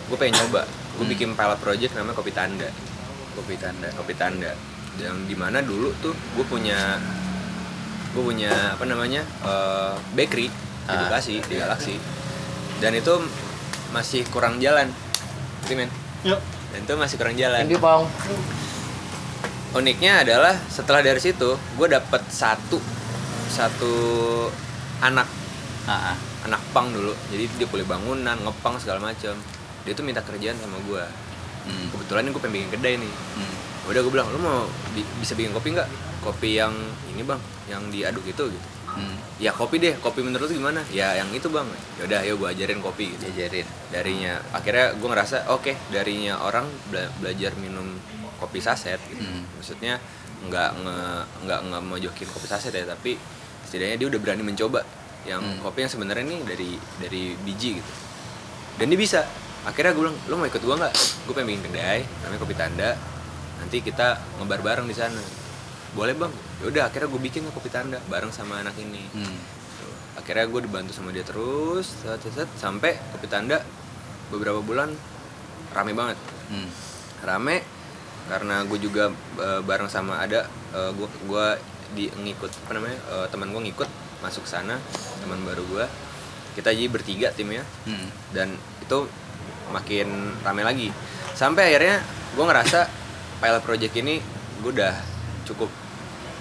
[0.06, 0.62] gue pengen nyoba.
[0.94, 2.70] Gue bikin pilot project namanya kopi tanda
[3.34, 3.88] kopi tanda.
[3.98, 4.52] Kopi tanda.
[4.98, 6.96] Yang di mana dulu tuh gue punya
[8.14, 11.08] gue punya apa namanya eh, bakery di Ah.
[11.08, 11.96] Bekasi di Galaxy.
[12.78, 13.16] Dan itu
[13.90, 14.92] masih kurang jalan.
[15.64, 15.90] Ngerti, men?
[16.24, 16.40] Yuk.
[16.74, 17.62] dan itu masih kurang jalan.
[17.62, 18.04] Thank you, Pong.
[19.74, 22.78] uniknya adalah setelah dari situ gue dapet satu
[23.50, 23.94] satu
[25.02, 25.26] anak.
[25.88, 26.16] Ah, ah.
[26.44, 27.16] anak pang dulu.
[27.32, 29.34] Jadi dia kuliah bangunan ngepang segala macam
[29.84, 31.04] dia tuh minta kerjaan sama gue
[31.64, 31.88] Hmm.
[31.90, 33.54] kebetulan gue pengen bikin kedai nih Hmm.
[33.86, 35.88] udah gue bilang lu mau bi- bisa bikin kopi nggak
[36.20, 36.72] kopi yang
[37.08, 39.16] ini bang yang diaduk itu gitu Hmm.
[39.36, 41.66] ya kopi deh kopi menurut lu gimana ya yang itu bang
[41.98, 43.66] yaudah ayo gue ajarin kopi gitu Diajarin.
[43.88, 47.98] darinya akhirnya gue ngerasa oke darinya orang bela- belajar minum
[48.36, 49.42] kopi saset gitu Hmm.
[49.52, 49.98] maksudnya
[50.44, 50.98] nggak nge
[51.42, 53.16] nggak nggak mau jokin kopi saset ya tapi
[53.64, 54.84] setidaknya dia udah berani mencoba
[55.24, 55.58] yang Hmm.
[55.58, 57.92] kopi yang sebenarnya nih dari dari biji gitu
[58.76, 59.20] dan dia bisa
[59.64, 60.94] akhirnya gue bilang lo mau ikut gue nggak?
[61.24, 62.90] Gue pengen bikin kedai namanya kopi tanda.
[63.60, 65.20] Nanti kita ngebar bareng di sana.
[65.96, 66.32] Boleh bang.
[66.62, 69.02] Yaudah akhirnya gue bikin kopi tanda bareng sama anak ini.
[69.16, 69.38] Hmm.
[70.20, 73.64] Akhirnya gue dibantu sama dia terus set, set, set, sampai kopi tanda
[74.28, 74.92] beberapa bulan
[75.72, 76.18] rame banget.
[76.44, 76.68] Hmm.
[77.24, 77.64] rame
[78.28, 79.08] karena gue juga
[79.40, 80.44] eh, bareng sama ada
[80.76, 81.56] eh, gue gua
[81.96, 83.88] di ngikut apa namanya eh, teman gue ngikut
[84.20, 84.76] masuk sana
[85.24, 85.84] teman baru gue
[86.56, 87.64] kita jadi bertiga timnya.
[87.88, 88.08] Hmm.
[88.36, 89.08] dan itu
[89.70, 90.08] makin
[90.40, 90.88] rame lagi
[91.32, 92.80] sampai akhirnya gue ngerasa
[93.38, 94.18] pilot project ini
[94.60, 94.94] gue udah
[95.44, 95.70] cukup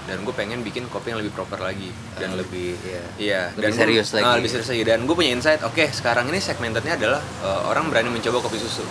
[0.04, 3.04] dan gue pengen bikin kopi yang lebih proper lagi dan Dan lebih lebih ya.
[3.16, 4.26] Iya, Lebih gua- serius lagi.
[4.26, 4.84] ah, lebih serius lagi.
[4.84, 8.84] Dan gue punya insight, oke sekarang ini segmentednya adalah eh, orang berani mencoba kopi susu,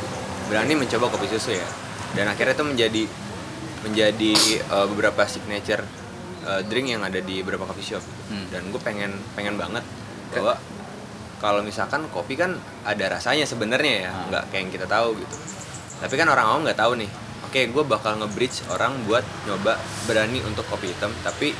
[0.48, 1.68] berani mencoba kopi susu ya.
[2.12, 3.02] Dan akhirnya itu menjadi
[3.82, 5.84] menjadi eh, beberapa signature
[6.42, 8.04] eh, drink yang ada di beberapa coffee shop.
[8.32, 8.48] Hmm.
[8.48, 9.84] Dan gue pengen pengen banget
[10.32, 10.56] bahwa
[11.42, 12.54] kalau misalkan kopi kan
[12.86, 15.36] ada rasanya sebenarnya ya, nggak kayak yang kita tahu gitu.
[15.98, 17.10] Tapi kan orang awam nggak tahu nih.
[17.42, 19.76] Oke, gue bakal nge-bridge orang buat nyoba
[20.06, 21.52] berani untuk kopi hitam, tapi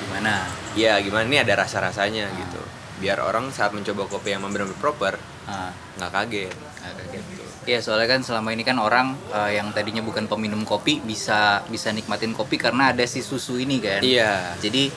[0.00, 0.46] Gimana?
[0.72, 2.60] ya gimana nih ada rasa-rasanya gitu
[3.00, 5.16] biar orang saat mencoba kopi yang benar-benar proper
[5.48, 5.72] Ah.
[5.98, 7.42] nggak kaget Agak gitu.
[7.66, 11.90] Iya soalnya kan selama ini kan orang eh, yang tadinya bukan peminum kopi bisa bisa
[11.90, 14.00] nikmatin kopi karena ada si susu ini kan.
[14.00, 14.88] iya Jadi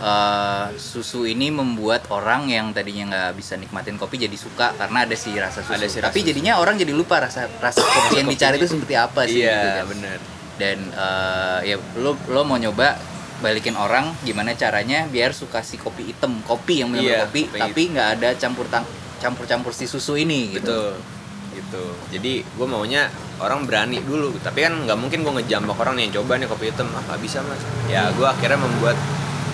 [0.00, 5.16] eh, susu ini membuat orang yang tadinya nggak bisa nikmatin kopi jadi suka karena ada
[5.16, 5.76] si rasa susu.
[5.76, 8.94] Ada si rasa Tapi jadinya orang jadi lupa rasa rasa kopi yang dicari itu seperti
[8.96, 9.86] apa sih gitu iya kan.
[9.92, 10.18] bener.
[10.56, 12.96] Dan eh, ya lo lo mau nyoba
[13.40, 17.60] balikin orang gimana caranya biar suka si kopi hitam, kopi yang benar Iya, kopi kopi
[17.60, 18.84] tapi nggak ada campur tang
[19.20, 20.64] campur-campur si susu ini gitu.
[20.64, 21.84] betul gitu.
[22.14, 23.10] Jadi gue maunya
[23.42, 24.32] orang berani dulu.
[24.38, 26.88] Tapi kan nggak mungkin gue ngejambak orang nih yang coba nih kopi hitam.
[26.94, 27.60] Ah nggak bisa mas.
[27.90, 28.96] Ya gue akhirnya membuat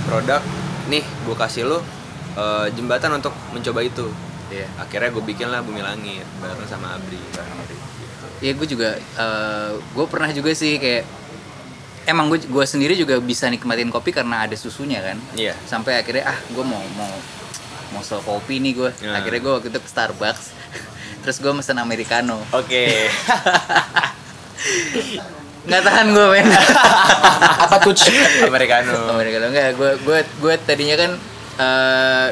[0.07, 0.43] produk
[0.87, 1.79] nih gue kasih lo
[2.35, 4.07] eh, jembatan untuk mencoba itu.
[4.47, 4.63] Iya.
[4.79, 7.19] akhirnya gue bikin lah bumi langit bareng sama Abri.
[8.39, 8.95] Ya gue juga
[9.91, 11.03] gue pernah juga sih kayak
[12.07, 15.19] emang gue gue sendiri juga bisa nikmatin kopi karena ada susunya kan.
[15.35, 15.53] Iya.
[15.67, 17.11] Sampai akhirnya ah gue mau mau
[17.91, 19.19] mau sel kopi nih gue Ya.
[19.19, 20.55] akhirnya gue waktu itu ke Starbucks.
[21.27, 22.39] Terus gue mesen americano.
[22.55, 23.11] Oke
[25.67, 26.47] nggak tahan gue men
[27.67, 27.95] Apa tuh?
[28.43, 31.11] americano americano enggak gue gue gue tadinya kan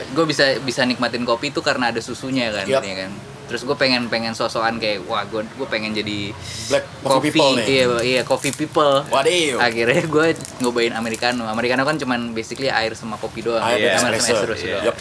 [0.07, 3.13] gue bisa bisa nikmatin kopi itu karena ada susunya kan tadinya kan
[3.45, 6.33] terus gue pengen pengen sosokan kayak wah gue gue pengen jadi
[6.65, 7.67] Black coffee people nih.
[7.67, 9.61] iya iya coffee people Waduh.
[9.61, 10.27] akhirnya gue
[10.61, 14.41] ngobain americano americano kan cuman basically air sama kopi doang Air dan sama espresso.
[14.41, 14.75] espresso Iya.
[14.75, 14.87] doang.
[14.89, 14.97] Yup.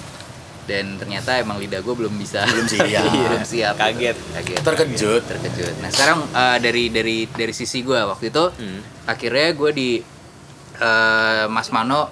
[0.64, 3.04] Dan ternyata emang lidah gue belum bisa Belum siap.
[3.28, 4.16] belum siap Kaget.
[4.34, 5.22] kaget Terkejut.
[5.22, 8.80] terkejut nah sekarang eh, dari dari dari sisi gue waktu itu Hmm.
[9.06, 9.90] akhirnya gue di
[10.76, 12.10] eh, Mas Mano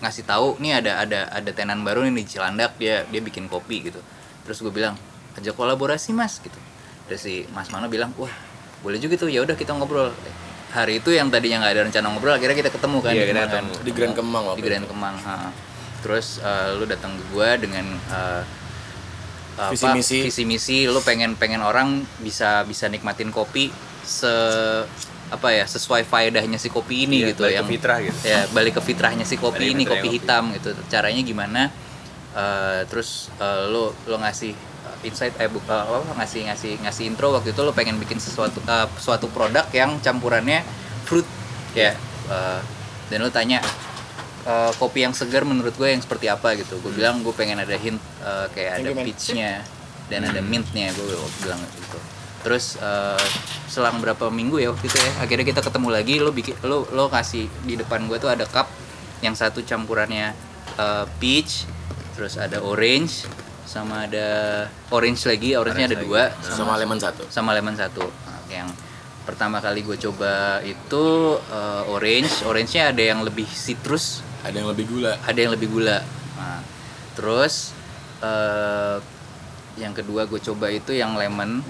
[0.00, 3.84] ngasih tahu nih ada ada ada tenan baru nih di Cilandak dia dia bikin kopi
[3.84, 4.00] gitu
[4.42, 4.96] terus gue bilang
[5.34, 6.56] ajak kolaborasi mas gitu
[7.04, 8.32] terus si Mas Mano bilang wah
[8.80, 10.08] boleh juga tuh ya udah kita ngobrol
[10.70, 13.36] hari itu yang tadinya nggak ada rencana ngobrol akhirnya kita ketemu kan Iya, di kita
[13.36, 13.48] kan?
[13.50, 13.72] ketemu.
[13.76, 15.34] di Grand Kemang waktu di Grand Kemang ha.
[16.00, 18.42] Terus eh, lu datang ke gua dengan eh,
[19.56, 20.18] apa, Visi misi.
[20.22, 23.68] visi misi lu pengen pengen orang bisa bisa nikmatin kopi
[24.00, 24.32] se
[25.30, 28.18] apa ya sesuai faedahnya si kopi ini Iya, gitu balik ke yang fitrah gitu.
[28.24, 30.16] ya balik ke fitrahnya si kopi Balik ke ini kopi kopi.
[30.16, 31.62] hitam gitu caranya gimana
[32.30, 34.54] Eh, terus eh, lo lo ngasih
[35.02, 38.62] insight eh bu- eh, apa ngasih ngasih ngasih intro waktu itu lo pengen bikin sesuatu
[38.64, 40.62] eh, suatu produk yang campurannya
[41.04, 41.26] fruit
[41.72, 41.90] ya
[42.26, 42.60] Eh,
[43.08, 43.58] dan lo tanya
[44.46, 46.78] eh, kopi yang segar menurut gue yang seperti apa gitu.
[46.80, 49.64] Gue bilang gue pengen ada hint eh, kayak ada peachnya
[50.10, 51.06] dan ada mintnya gue
[51.42, 51.98] bilang gitu.
[52.40, 53.24] Terus eh,
[53.70, 57.06] selang berapa minggu ya waktu itu ya akhirnya kita ketemu lagi lo bikin lo lo
[57.06, 58.66] kasih di depan gue tuh ada cup
[59.22, 60.34] yang satu campurannya
[60.80, 61.68] eh, peach
[62.18, 63.24] terus ada orange
[63.70, 67.22] sama ada orange lagi orange-nya ada Orange dua sama lemon satu.
[67.30, 68.02] sama lemon satu.
[68.02, 68.66] Nah, yang
[69.22, 72.42] pertama kali gue coba itu eh, orange.
[72.42, 75.12] Orange-nya ada yang lebih citrus ada yang lebih gula.
[75.24, 75.98] Ada yang lebih gula.
[76.36, 76.60] Nah,
[77.16, 77.76] terus
[78.20, 78.96] eh
[79.80, 81.64] yang kedua gue coba itu yang lemon.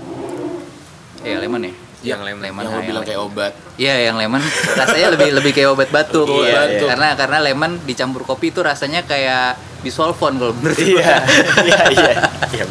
[1.23, 1.73] Eh lemon ya?
[2.01, 2.43] Yang lemon.
[2.43, 2.63] lemon.
[2.65, 3.09] Yang ah, lo bilang lemon.
[3.09, 3.53] kayak obat.
[3.77, 4.43] Iya yang lemon.
[4.81, 6.27] Rasanya lebih lebih kayak obat batuk.
[6.27, 6.89] Iya, batuk.
[6.91, 11.25] Karena karena lemon dicampur kopi itu rasanya kayak bisolvon kalau menurut iya.
[11.65, 12.15] iya iya.
[12.51, 12.67] Iya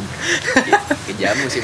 [1.20, 1.60] jamu sih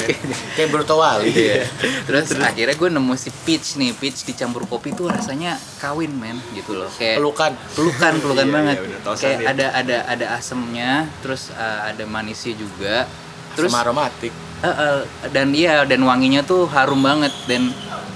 [0.53, 1.63] kayak bertowali Iya.
[2.05, 6.75] Terus, akhirnya gue nemu si peach nih, peach dicampur kopi tuh rasanya kawin men gitu
[6.75, 6.91] loh.
[6.95, 8.75] Kayak pelukan pelukan pelukan Iya, banget.
[8.75, 8.99] iya, bener.
[9.01, 10.91] Tosan kayak ada ada ada asemnya,
[11.23, 13.07] terus uh, ada manisnya juga.
[13.55, 17.69] Terus sama aromatik Eh, eh, dan iya dan wanginya tuh harum banget dan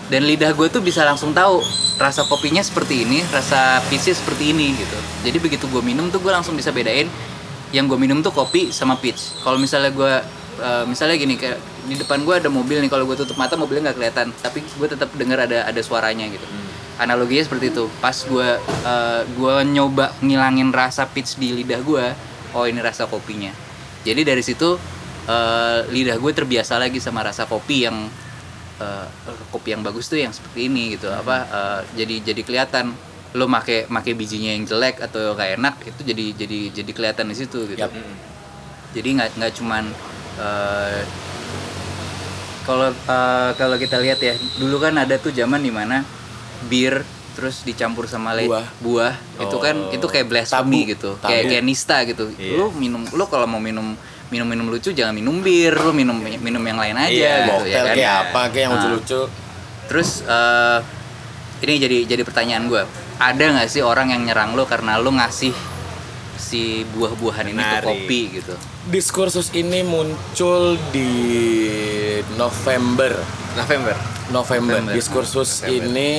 [0.07, 1.59] dan lidah gue tuh bisa langsung tahu
[1.99, 6.31] rasa kopinya seperti ini rasa peachnya seperti ini gitu jadi begitu gue minum tuh gue
[6.31, 7.11] langsung bisa bedain
[7.69, 10.13] yang gue minum tuh kopi sama peach kalau misalnya gue
[10.59, 13.89] eh, misalnya gini kayak di depan gue ada mobil nih kalau gue tutup mata mobilnya
[13.89, 16.43] nggak kelihatan tapi gue tetap dengar ada ada suaranya gitu.
[16.99, 17.87] Analoginya seperti itu.
[18.03, 22.05] Pas gue eh, gue nyoba ngilangin rasa peach di lidah gue
[22.53, 23.55] oh ini rasa kopinya.
[24.03, 24.75] Jadi dari situ
[25.25, 28.11] eh, lidah gue terbiasa lagi sama rasa kopi yang
[28.83, 29.07] eh,
[29.49, 31.07] kopi yang bagus tuh yang seperti ini gitu.
[31.07, 32.91] Apa eh, jadi jadi kelihatan.
[33.37, 37.37] Lo make make bijinya yang jelek atau gak enak itu jadi jadi jadi kelihatan di
[37.37, 37.77] situ gitu.
[37.77, 37.93] Yap.
[38.89, 39.83] jadi nggak nggak cuman
[40.39, 41.01] eh,
[42.63, 46.05] kalau eh, kalau kita lihat ya dulu kan ada tuh zaman di mana
[46.65, 48.67] bir terus dicampur sama le- Buah.
[48.79, 49.95] buah itu kan Oh.
[49.95, 50.91] itu kayak blasphemy Tabu.
[50.91, 51.29] gitu Tabu.
[51.29, 52.57] kayak kayak nista gitu Iya.
[52.57, 53.95] lu minum lu kalau mau minum
[54.29, 57.33] minum minum lucu jangan minum bir lu minum minum yang lain aja Iya.
[57.47, 58.77] gitu ya kan kayak apa kayak yang Ah.
[58.77, 59.21] lucu-lucu
[59.87, 60.77] terus eh,
[61.59, 62.83] ini jadi jadi pertanyaan gue
[63.17, 65.55] ada nggak sih orang yang nyerang lu karena lu ngasih
[66.49, 68.53] si buah-buahan ini ke kopi gitu
[68.89, 71.11] diskursus ini muncul di
[72.33, 73.13] November
[73.53, 73.95] November.
[74.29, 74.93] November, November.
[74.97, 75.85] diskursus November.
[75.85, 76.11] ini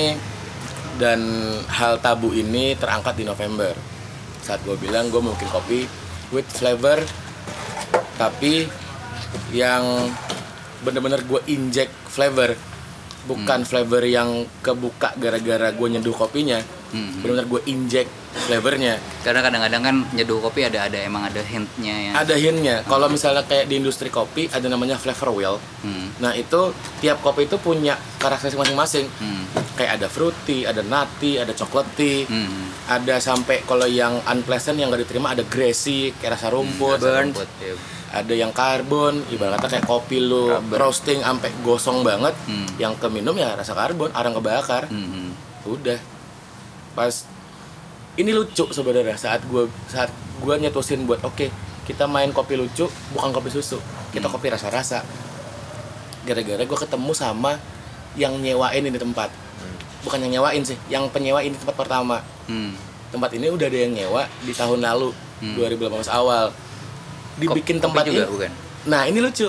[0.95, 1.19] dan
[1.67, 3.75] hal tabu ini terangkat di November
[4.39, 5.83] saat gue bilang gue mungkin kopi
[6.31, 7.03] with flavor
[8.15, 8.71] tapi
[9.51, 9.83] yang
[10.87, 12.55] bener-bener gue inject flavor
[13.27, 16.57] bukan flavor yang kebuka gara-gara gue nyeduh kopinya
[16.91, 17.19] Hmm.
[17.19, 22.11] bener-bener gue inject flavornya karena kadang-kadang kan nyeduh kopi ada ada emang ada hintnya ya
[22.17, 26.11] ada hintnya kalau misalnya kayak di industri kopi ada namanya flavor wheel Hmm.
[26.17, 29.43] nah itu tiap kopi itu punya karakteristik masing-masing Hmm.
[29.73, 32.71] kayak ada fruity ada nutty ada chocolatey Hmm.
[32.87, 37.35] ada sampai kalau yang unpleasant yang gak diterima ada grassy kayak rasa rumput Burnt.
[37.57, 37.75] Ya.
[38.11, 42.67] ada yang karbon ibarat kata kayak kopi lu roasting sampai gosong banget Hmm.
[42.77, 45.31] yang ke minum ya rasa karbon arang kebakar Hmm.
[45.63, 45.95] udah
[46.91, 47.25] pas
[48.13, 51.47] ini lucu sebenarnya saat gua saat gua nyetusin buat oke
[51.83, 53.79] kita main kopi lucu bukan kopi susu
[54.11, 54.35] kita Hmm.
[54.35, 55.01] kopi rasa-rasa
[56.21, 57.57] gara-gara gua ketemu sama
[58.13, 59.31] yang nyewain ini tempat
[60.01, 62.75] bukan yang nyewain sih yang penyewa ini tempat pertama Hmm.
[63.09, 65.55] tempat ini udah ada yang nyewa di tahun lalu Hmm.
[65.57, 66.53] 2018 awal
[67.35, 68.51] dibikin Kopi tempat juga ini bukan
[68.83, 69.47] nah ini lucu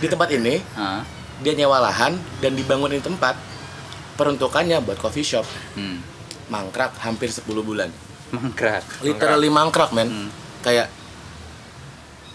[0.00, 1.04] di tempat ini Ah.
[1.38, 3.36] dia nyewa lahan dan dibangunin tempat
[4.14, 5.44] peruntukannya buat coffee shop
[5.76, 6.00] Hmm.
[6.50, 7.88] Mangkrak hampir 10 bulan.
[8.30, 8.82] Mangkrak.
[9.00, 9.90] Literally mangkrak.
[9.90, 10.28] men Hmm.
[10.60, 10.90] kayak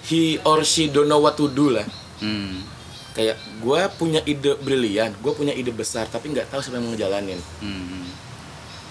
[0.06, 1.86] he or she don't know what to do lah.
[2.18, 2.64] Hmm.
[3.12, 7.40] kayak gue punya ide brilian gue punya ide besar tapi nggak tahu siapa yang ngejalanin
[7.60, 8.04] Hmm.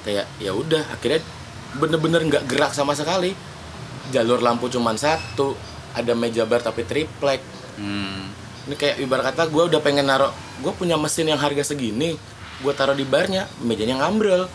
[0.00, 1.20] kayak ya udah akhirnya
[1.74, 3.32] bener-bener nggak gerak sama sekali.
[4.08, 5.56] Jalur lampu cuman satu
[5.92, 7.40] ada meja bar tapi triplek.
[7.74, 8.28] Hmm.
[8.64, 10.32] ini kayak ibarat kata gue udah pengen naruh
[10.62, 12.16] gue punya mesin yang harga segini
[12.56, 14.46] gue taruh di barnya mejanya ngambrol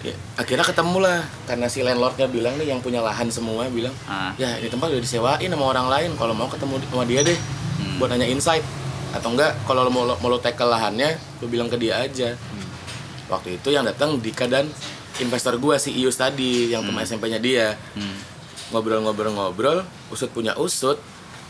[0.00, 4.30] Ya, akhirnya ketemu lah karena si landlordnya bilang nih yang punya lahan semua bilang Ah.
[4.34, 7.38] ya ini tempat udah disewain sama orang lain kalau mau ketemu di- sama dia deh
[7.78, 7.94] Hmm.
[7.96, 8.62] buat nanya insight.
[9.08, 12.34] Atau enggak kalau lo mau lo, mau lo tackle lahannya lo bilang ke dia aja.
[13.26, 14.66] Waktu itu yang datang Dika dan
[15.16, 17.74] investor gua si Ius tadi yang teman SMP-nya dia.
[17.92, 18.18] Hmm.
[18.68, 21.00] ngobrol-ngobrol-ngobrol usut punya usut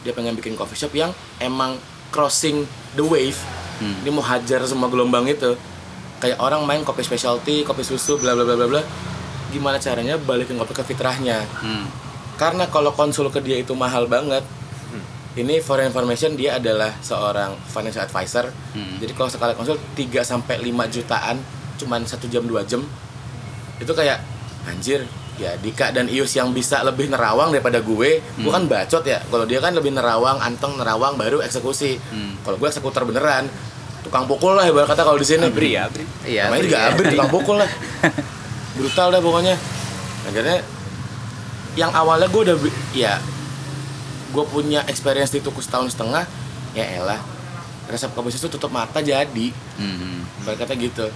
[0.01, 1.75] dia pengen bikin coffee shop yang emang
[2.09, 2.63] crossing
[2.95, 3.35] the wave
[3.79, 3.95] Hmm.
[4.03, 5.55] dia mau hajar semua gelombang itu
[6.19, 8.83] kayak orang main kopi specialty kopi susu bla bla bla bla bla
[9.49, 11.87] gimana caranya balikin kopi ke fitrahnya Hmm.
[12.35, 14.43] karena kalau konsul ke dia itu mahal banget
[15.37, 18.99] ini for information dia adalah seorang financial advisor Hmm.
[18.99, 21.39] jadi kalau sekali konsul 3 sampai 5 jutaan
[21.79, 22.83] cuman satu jam dua jam
[23.79, 24.19] itu kayak
[24.67, 25.07] anjir
[25.39, 29.45] ya Dika dan Ius yang bisa lebih nerawang daripada gue gue kan bacot ya kalau
[29.45, 32.35] dia kan lebih nerawang anteng nerawang baru eksekusi Hmm.
[32.43, 33.47] kalau gue eksekutor beneran
[34.01, 36.05] tukang pukul lah ibarat kata kalau di sini Abri ya, Abri.
[36.25, 36.43] Iya.
[36.45, 36.87] namanya Bri, juga ya.
[36.89, 37.69] abri tukang pukul lah
[38.75, 39.55] brutal dah pokoknya
[40.25, 40.59] akhirnya
[41.75, 42.57] yang awalnya gue udah
[42.93, 43.15] ya
[44.29, 46.27] gue punya experience di tuku setahun setengah
[46.73, 47.21] ya elah
[47.87, 50.27] resep kopi susu tutup mata jadi Hmm.
[50.43, 51.07] Ibarat kata gitu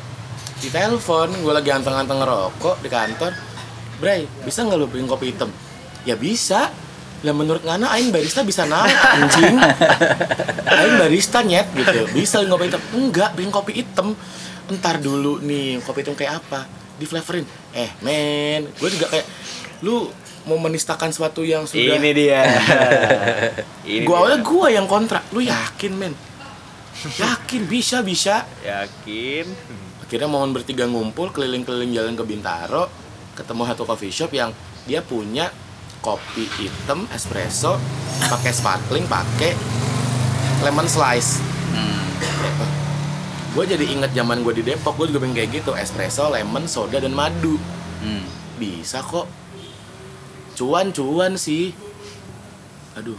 [0.58, 3.34] di telepon gue lagi anteng-anteng ngerokok di kantor
[4.02, 5.46] Bray bisa nggak lu bikin kopi hitam?
[6.02, 6.74] Ya bisa.
[7.22, 9.54] Lah menurut Ngana aing barista bisa naon anjing.
[10.82, 12.10] Aing barista nyet gitu.
[12.10, 12.82] Bisa bikin kopi hitam?
[12.98, 14.18] Enggak bikin kopi hitam.
[14.66, 16.66] Entar dulu nih kopi hitam kayak apa?
[16.98, 19.26] Di flavorin eh men gue juga kayak
[19.86, 20.10] lu
[20.50, 22.42] mau menistakan sesuatu yang sudah Ini dia.
[23.86, 24.18] Ini gue dia.
[24.18, 26.14] awalnya gue yang kontrak lu yakin men?
[27.06, 28.42] Yakin bisa bisa.
[28.66, 29.46] Yakin.
[30.02, 32.84] akhirnya momen bertiga ngumpul keliling-keliling jalan ke Bintaro
[33.42, 34.50] ketemu satu coffee shop yang
[34.86, 35.50] dia punya
[36.02, 37.78] kopi hitam espresso
[38.26, 39.54] pakai sparkling pakai
[40.62, 41.42] lemon slice.
[41.74, 42.02] Hmm.
[43.52, 45.74] gue jadi inget zaman gue di Depok gue juga pengen kayak gitu.
[45.74, 47.58] Espresso lemon soda dan madu.
[48.02, 48.26] Hmm.
[48.58, 49.26] bisa kok.
[50.54, 51.74] Cuan-cuan sih.
[52.94, 53.18] Aduh.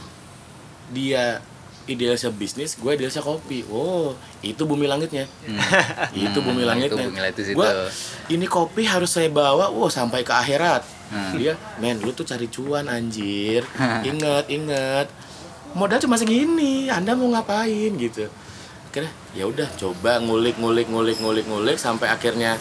[0.93, 1.43] Dia
[1.85, 3.67] idealisnya bisnis gue idealisnya kopi.
[3.67, 5.27] Oh itu bumi langitnya.
[6.15, 7.03] Itu bumi Hmm, langitnya.
[7.03, 7.57] itu bumi langit di situ.
[7.57, 7.89] Gua,
[8.27, 10.83] ini kopi harus saya bawa wow sampai ke akhirat.
[11.13, 11.37] Hmm.
[11.37, 13.61] dia men lu tuh cari cuan anjir.
[14.09, 15.07] Inget inget
[15.73, 18.25] modal cuma segini anda mau ngapain gitu.
[18.89, 22.57] Akhirnya ya udah coba ngulik ngulik ngulik ngulik ngulik sampai akhirnya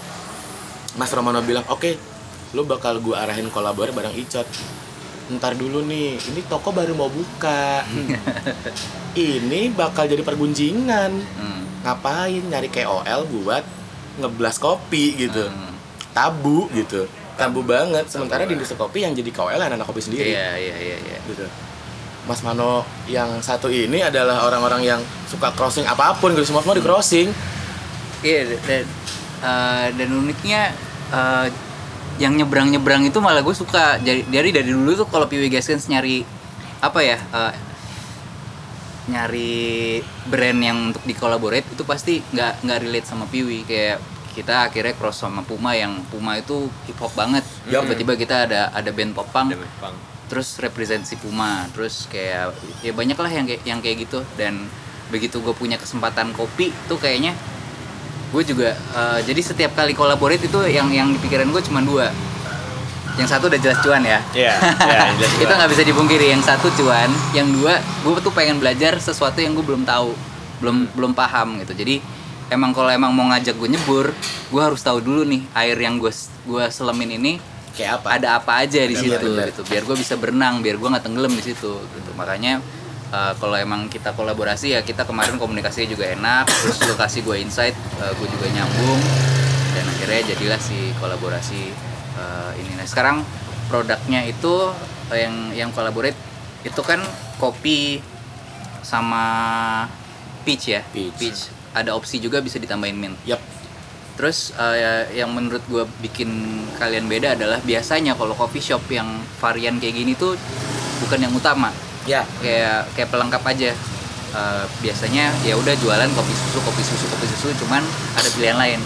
[0.97, 1.97] Mas Romano bilang oke
[2.53, 4.45] lu bakal gua arahin kolabor bareng Icot
[5.39, 7.85] ntar dulu nih ini toko baru mau buka.
[9.13, 11.13] Ini bakal jadi pergunjingan.
[11.37, 11.61] Hmm.
[11.83, 13.67] ngapain nyari KOL buat
[14.23, 15.45] ngeblas kopi gitu?
[15.45, 15.75] Hmm.
[16.17, 17.05] tabu gitu.
[17.37, 17.61] Tabu.
[17.61, 18.09] Banget.
[18.09, 20.33] Sementara di industri kopi yang jadi KOL anak-anak kopi sendiri.
[20.33, 21.19] Iya, iya, iya, iya.
[21.29, 21.45] gitu.
[22.25, 26.49] Mas Mano yang satu ini adalah orang-orang yang suka crossing apa pun gitu.
[26.49, 27.29] Semua semua di crossing.
[28.23, 28.87] Iya, dan,
[29.43, 30.71] eh, dan uniknya
[31.11, 31.47] eh,
[32.21, 33.97] yang nyebrang-nyebrang itu malah gue suka.
[34.01, 36.25] Jadi dari dari dulu tuh kalau PW Gaskins nyari
[36.83, 37.19] apa ya?
[37.21, 37.55] eh,
[39.11, 39.99] nyari
[40.31, 43.99] brand yang untuk dikolaborate itu pasti nggak nggak relate sama Piwi kayak
[44.33, 47.83] kita akhirnya cross sama Puma yang Puma itu hip hop banget Yup.
[47.85, 49.97] tiba-tiba kita ada ada band popang Ada Bang.
[50.31, 52.55] terus representasi Puma terus kayak
[52.87, 54.71] ya banyak lah yang kayak yang kayak gitu dan
[55.11, 57.35] begitu gue punya kesempatan kopi tuh kayaknya
[58.33, 62.09] gue juga eh, jadi setiap kali collaborate itu yang yang di pikiran gue cuma dua.
[63.21, 64.25] Yang satu udah jelas cuan ya.
[64.33, 68.57] Iya, iya, jelas itu nggak bisa dipungkiri yang satu cuan yang dua gue tuh pengen
[68.57, 70.17] belajar sesuatu yang gue belum tahu
[70.65, 71.77] belum belum paham gitu.
[71.77, 72.01] Jadi
[72.49, 74.17] emang kalau emang mau ngajak gue nyebur
[74.49, 76.13] gue harus tahu dulu nih air yang gue
[76.45, 77.33] gue selemin ini
[77.73, 78.09] kayak apa?
[78.21, 81.45] ada apa aja di situ gitu biar gue bisa berenang biar gue nggak tenggelam di
[81.45, 82.11] situ gitu.
[82.17, 82.65] Makanya
[83.13, 87.37] uh, kalau emang kita kolaborasi ya kita kemarin komunikasinya juga enak terus lu kasih gue
[87.39, 89.01] insight gue juga nyambung
[89.73, 92.73] dan akhirnya jadilah si kolaborasi uh, ini.
[92.77, 93.25] Nah sekarang
[93.69, 94.71] produknya itu
[95.09, 96.17] uh, yang yang collaborate
[96.63, 97.01] itu kan
[97.41, 97.99] kopi
[98.85, 99.25] sama
[100.45, 100.83] peach ya?
[100.93, 101.51] Peach.
[101.73, 103.17] ada opsi juga bisa ditambahin mint.
[103.25, 103.41] Yap.
[104.13, 106.29] Terus eh, yang menurut gue bikin
[106.77, 109.09] kalian beda adalah biasanya kalau coffee shop yang
[109.41, 110.37] varian kayak gini tuh
[111.01, 111.73] bukan yang utama,
[112.05, 113.71] ya kayak kayak pelengkap aja.
[114.33, 117.85] Eh, biasanya ya udah jualan kopi susu, kopi susu, kopi susu, cuman
[118.17, 118.81] ada pilihan lain.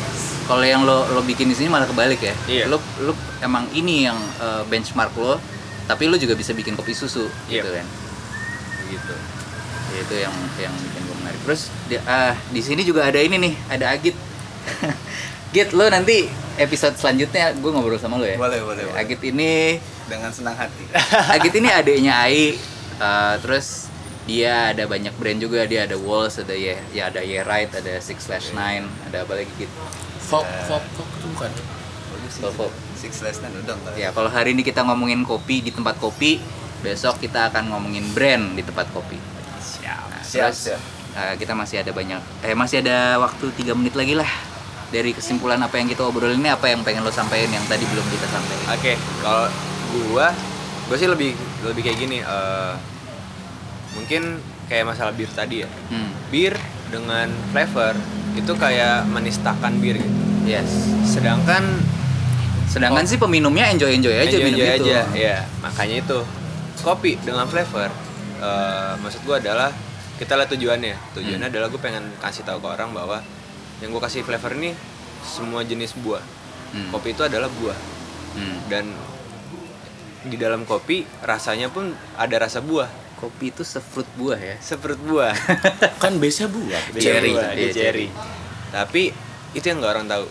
[0.47, 2.35] Kalau yang lo lo bikin di sini malah kebalik ya.
[2.51, 2.65] Iya.
[2.67, 5.39] Lo lo emang ini yang eh, benchmark lo,
[5.87, 7.63] tapi lo juga bisa bikin kopi susu Iya.
[7.63, 7.87] gitu kan.
[8.91, 9.15] Gitu.
[9.87, 11.41] Ya, itu yang yang bikin gue menarik.
[11.47, 14.19] Terus di, ah, di sini juga ada ini nih, ada Agit.
[15.55, 16.27] Git, lo nanti
[16.59, 18.35] episode selanjutnya gue ngobrol sama lo ya.
[18.35, 18.99] Boleh, boleh, boleh.
[18.99, 19.79] Agit ini,
[20.11, 20.85] dengan senang hati.
[21.31, 22.59] Agit ini adiknya Ai.
[22.99, 23.89] Eh, terus
[24.27, 25.65] dia ada banyak brand juga.
[25.69, 29.39] Dia ada Walls, ada ya, ya ada Ye Right, ada Six Slash Nine, ada apa
[29.39, 29.71] lagi Git?
[30.27, 31.51] fok fok fok itu bukan.
[32.27, 32.73] Fok, fok.
[32.99, 33.95] Six last nine udah enggak.
[33.95, 36.43] Ya kalau hari ini kita ngomongin kopi di tempat kopi,
[36.83, 39.21] besok kita akan ngomongin brand di tempat kopi.
[39.63, 40.11] Siap.
[40.11, 40.81] Nah, Siap, terus siap.
[41.17, 44.29] Eh, kita masih ada banyak eh masih ada waktu tiga menit lagi lah
[44.93, 48.05] dari kesimpulan apa yang kita obrolin ini apa yang pengen lo sampaikan yang tadi belum
[48.05, 48.93] kita sampaikan Oke,
[49.25, 49.49] kalau
[50.13, 50.29] gua,
[50.87, 52.19] gua sih lebih lebih kayak gini.
[52.21, 52.75] eh,
[53.93, 55.69] mungkin kayak masalah bir tadi ya.
[55.69, 56.11] hmm.
[56.29, 56.55] Bir
[56.87, 57.95] dengan flavor
[58.37, 60.19] itu kayak menistakan bir gitu.
[60.45, 60.69] yes
[61.03, 61.65] Sedangkan
[62.67, 65.37] sedangkan sih peminumnya enjoy enjoy aja enjoy minum enjoy itu aja, ya.
[65.63, 66.19] Makanya itu
[66.79, 67.91] kopi dengan flavor.
[68.37, 69.73] eh, maksud gua adalah
[70.17, 70.97] kita lihat tujuannya.
[71.13, 73.21] Tujuannya adalah gue pengen kasih tahu ke orang bahwa
[73.81, 74.73] yang gue kasih flavor ini
[75.21, 76.25] semua jenis buah.
[76.73, 76.89] Hmm.
[76.89, 77.77] Kopi itu adalah buah
[78.33, 78.57] Hmm.
[78.69, 78.85] dan
[80.27, 85.33] di dalam kopi rasanya pun ada rasa buah kopi itu sefruit buah ya seperti buah
[86.03, 86.83] Kan base-nya buah.
[86.95, 87.33] Cherry.
[87.33, 88.07] buah, Iya, cherry
[88.69, 89.09] tapi
[89.53, 90.27] itu yang nggak orang tahu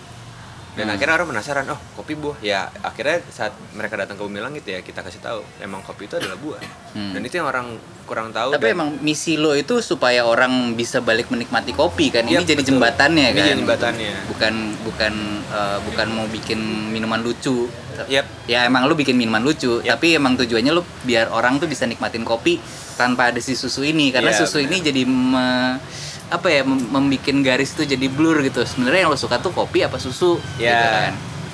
[0.75, 0.93] dan Hmm.
[0.93, 4.79] akhirnya orang penasaran oh kopi buah ya akhirnya saat mereka datang ke Bumi Langit ya
[4.79, 6.59] kita kasih tahu emang kopi itu adalah buah
[6.91, 7.15] Hmm.
[7.15, 10.99] dan itu yang orang kurang tahu tapi dan- emang misi lo itu supaya orang bisa
[10.99, 12.69] balik menikmati kopi kan ini Iya, jadi betul.
[12.75, 14.13] jembatannya Ini kan jadi jembatannya.
[14.27, 15.13] bukan bukan
[15.47, 16.59] eh, bukan mau bikin
[16.91, 17.71] minuman lucu
[18.05, 18.25] Yap.
[18.45, 19.97] ya emang lu bikin minuman lucu Yap.
[19.97, 22.59] tapi emang tujuannya lu biar orang tuh bisa nikmatin kopi
[22.93, 25.79] tanpa ada si susu ini karena Iya, susu ini jadi me-
[26.25, 29.81] apa ya mem- membikin garis tuh jadi blur gitu sebenarnya yang lo suka tuh kopi
[29.81, 31.13] apa susu ya gitu kan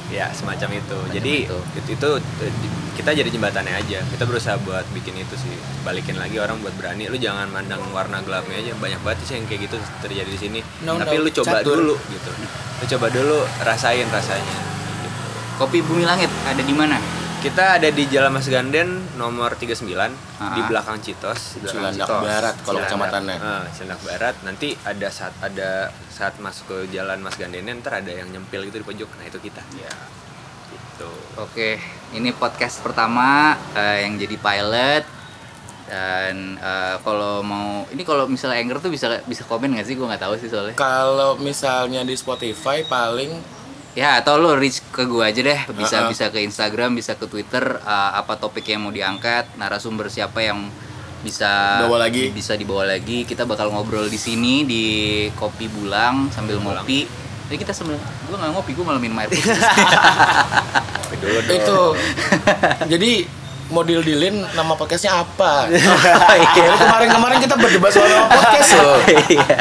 [0.10, 1.58] ya semacam itu Semacam jadi itu.
[1.78, 1.90] itu.
[1.94, 2.10] itu
[2.92, 7.08] kita jadi jembatannya aja kita berusaha buat bikin itu sih balikin lagi orang buat berani
[7.08, 10.60] lu jangan mandang warna gelapnya aja banyak banget sih yang kayak gitu terjadi di sini
[10.84, 11.80] No, tapi no, lu coba catur.
[11.80, 12.30] dulu gitu
[12.78, 14.56] lu coba dulu rasain rasanya.
[15.62, 16.98] Kopi bumi langit ada di mana
[17.38, 19.94] kita ada di Jalan Mas Ganden nomor 39 di
[20.42, 20.66] Ah.
[20.66, 22.22] belakang Citos di belakang Cilandak Citos.
[22.26, 23.38] Barat kalau kecamatannya.
[23.38, 28.10] Ah, Cilandak Barat nanti ada saat ada saat masuk ke jalan Mas Gandennya ntar ada
[28.10, 29.94] yang nyempil gitu di pojok nah itu kita ya
[30.70, 31.78] gitu Oke,
[32.14, 35.04] ini podcast pertama eh, yang jadi pilot
[35.90, 39.94] dan eh, kalau mau ini kalau misalnya Anchor tuh bisa bisa komen nggak sih?
[39.94, 40.74] Gue nggak tahu sih soalnya.
[40.74, 45.60] Kalau misalnya di Spotify paling Ya atau lo reach ke gue aja deh.
[45.74, 46.12] Bisa Ha-ha.
[46.12, 47.64] bisa ke Instagram, bisa ke Twitter.
[47.78, 50.68] eh, apa topik yang mau diangkat, narasumber siapa yang
[51.22, 52.30] bisa Bawa lagi.
[52.30, 53.24] bisa dibawa lagi.
[53.24, 54.84] Kita bakal ngobrol di sini di
[55.32, 56.82] Kopi Bulang sambil Bulang.
[56.82, 57.06] ngopi.
[57.46, 59.44] Jadi kita sambil gue nggak ngopi, gue malah minum air putih.
[61.52, 61.80] Itu
[62.88, 63.12] jadi
[63.72, 65.66] mau deal-dealin nama podcastnya apa?
[66.54, 69.00] Iya, kemarin-kemarin kita berdebat soal nama podcast loh.
[69.32, 69.58] Iya.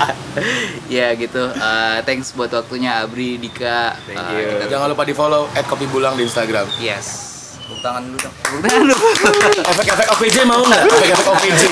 [0.86, 1.42] ya gitu.
[1.48, 3.94] Eh, thanks buat waktunya Abri, Dika.
[4.04, 4.48] Thank Eh, you.
[4.56, 6.66] kita- Jangan lupa di follow @kopibulang di Instagram.
[6.76, 7.06] Yes.
[7.60, 8.34] Tepuk tangan dulu dong.
[8.52, 8.96] Bukan lu.
[9.70, 10.82] Efek-efek OPJ mau nggak?
[10.84, 11.62] Efek-efek OPJ.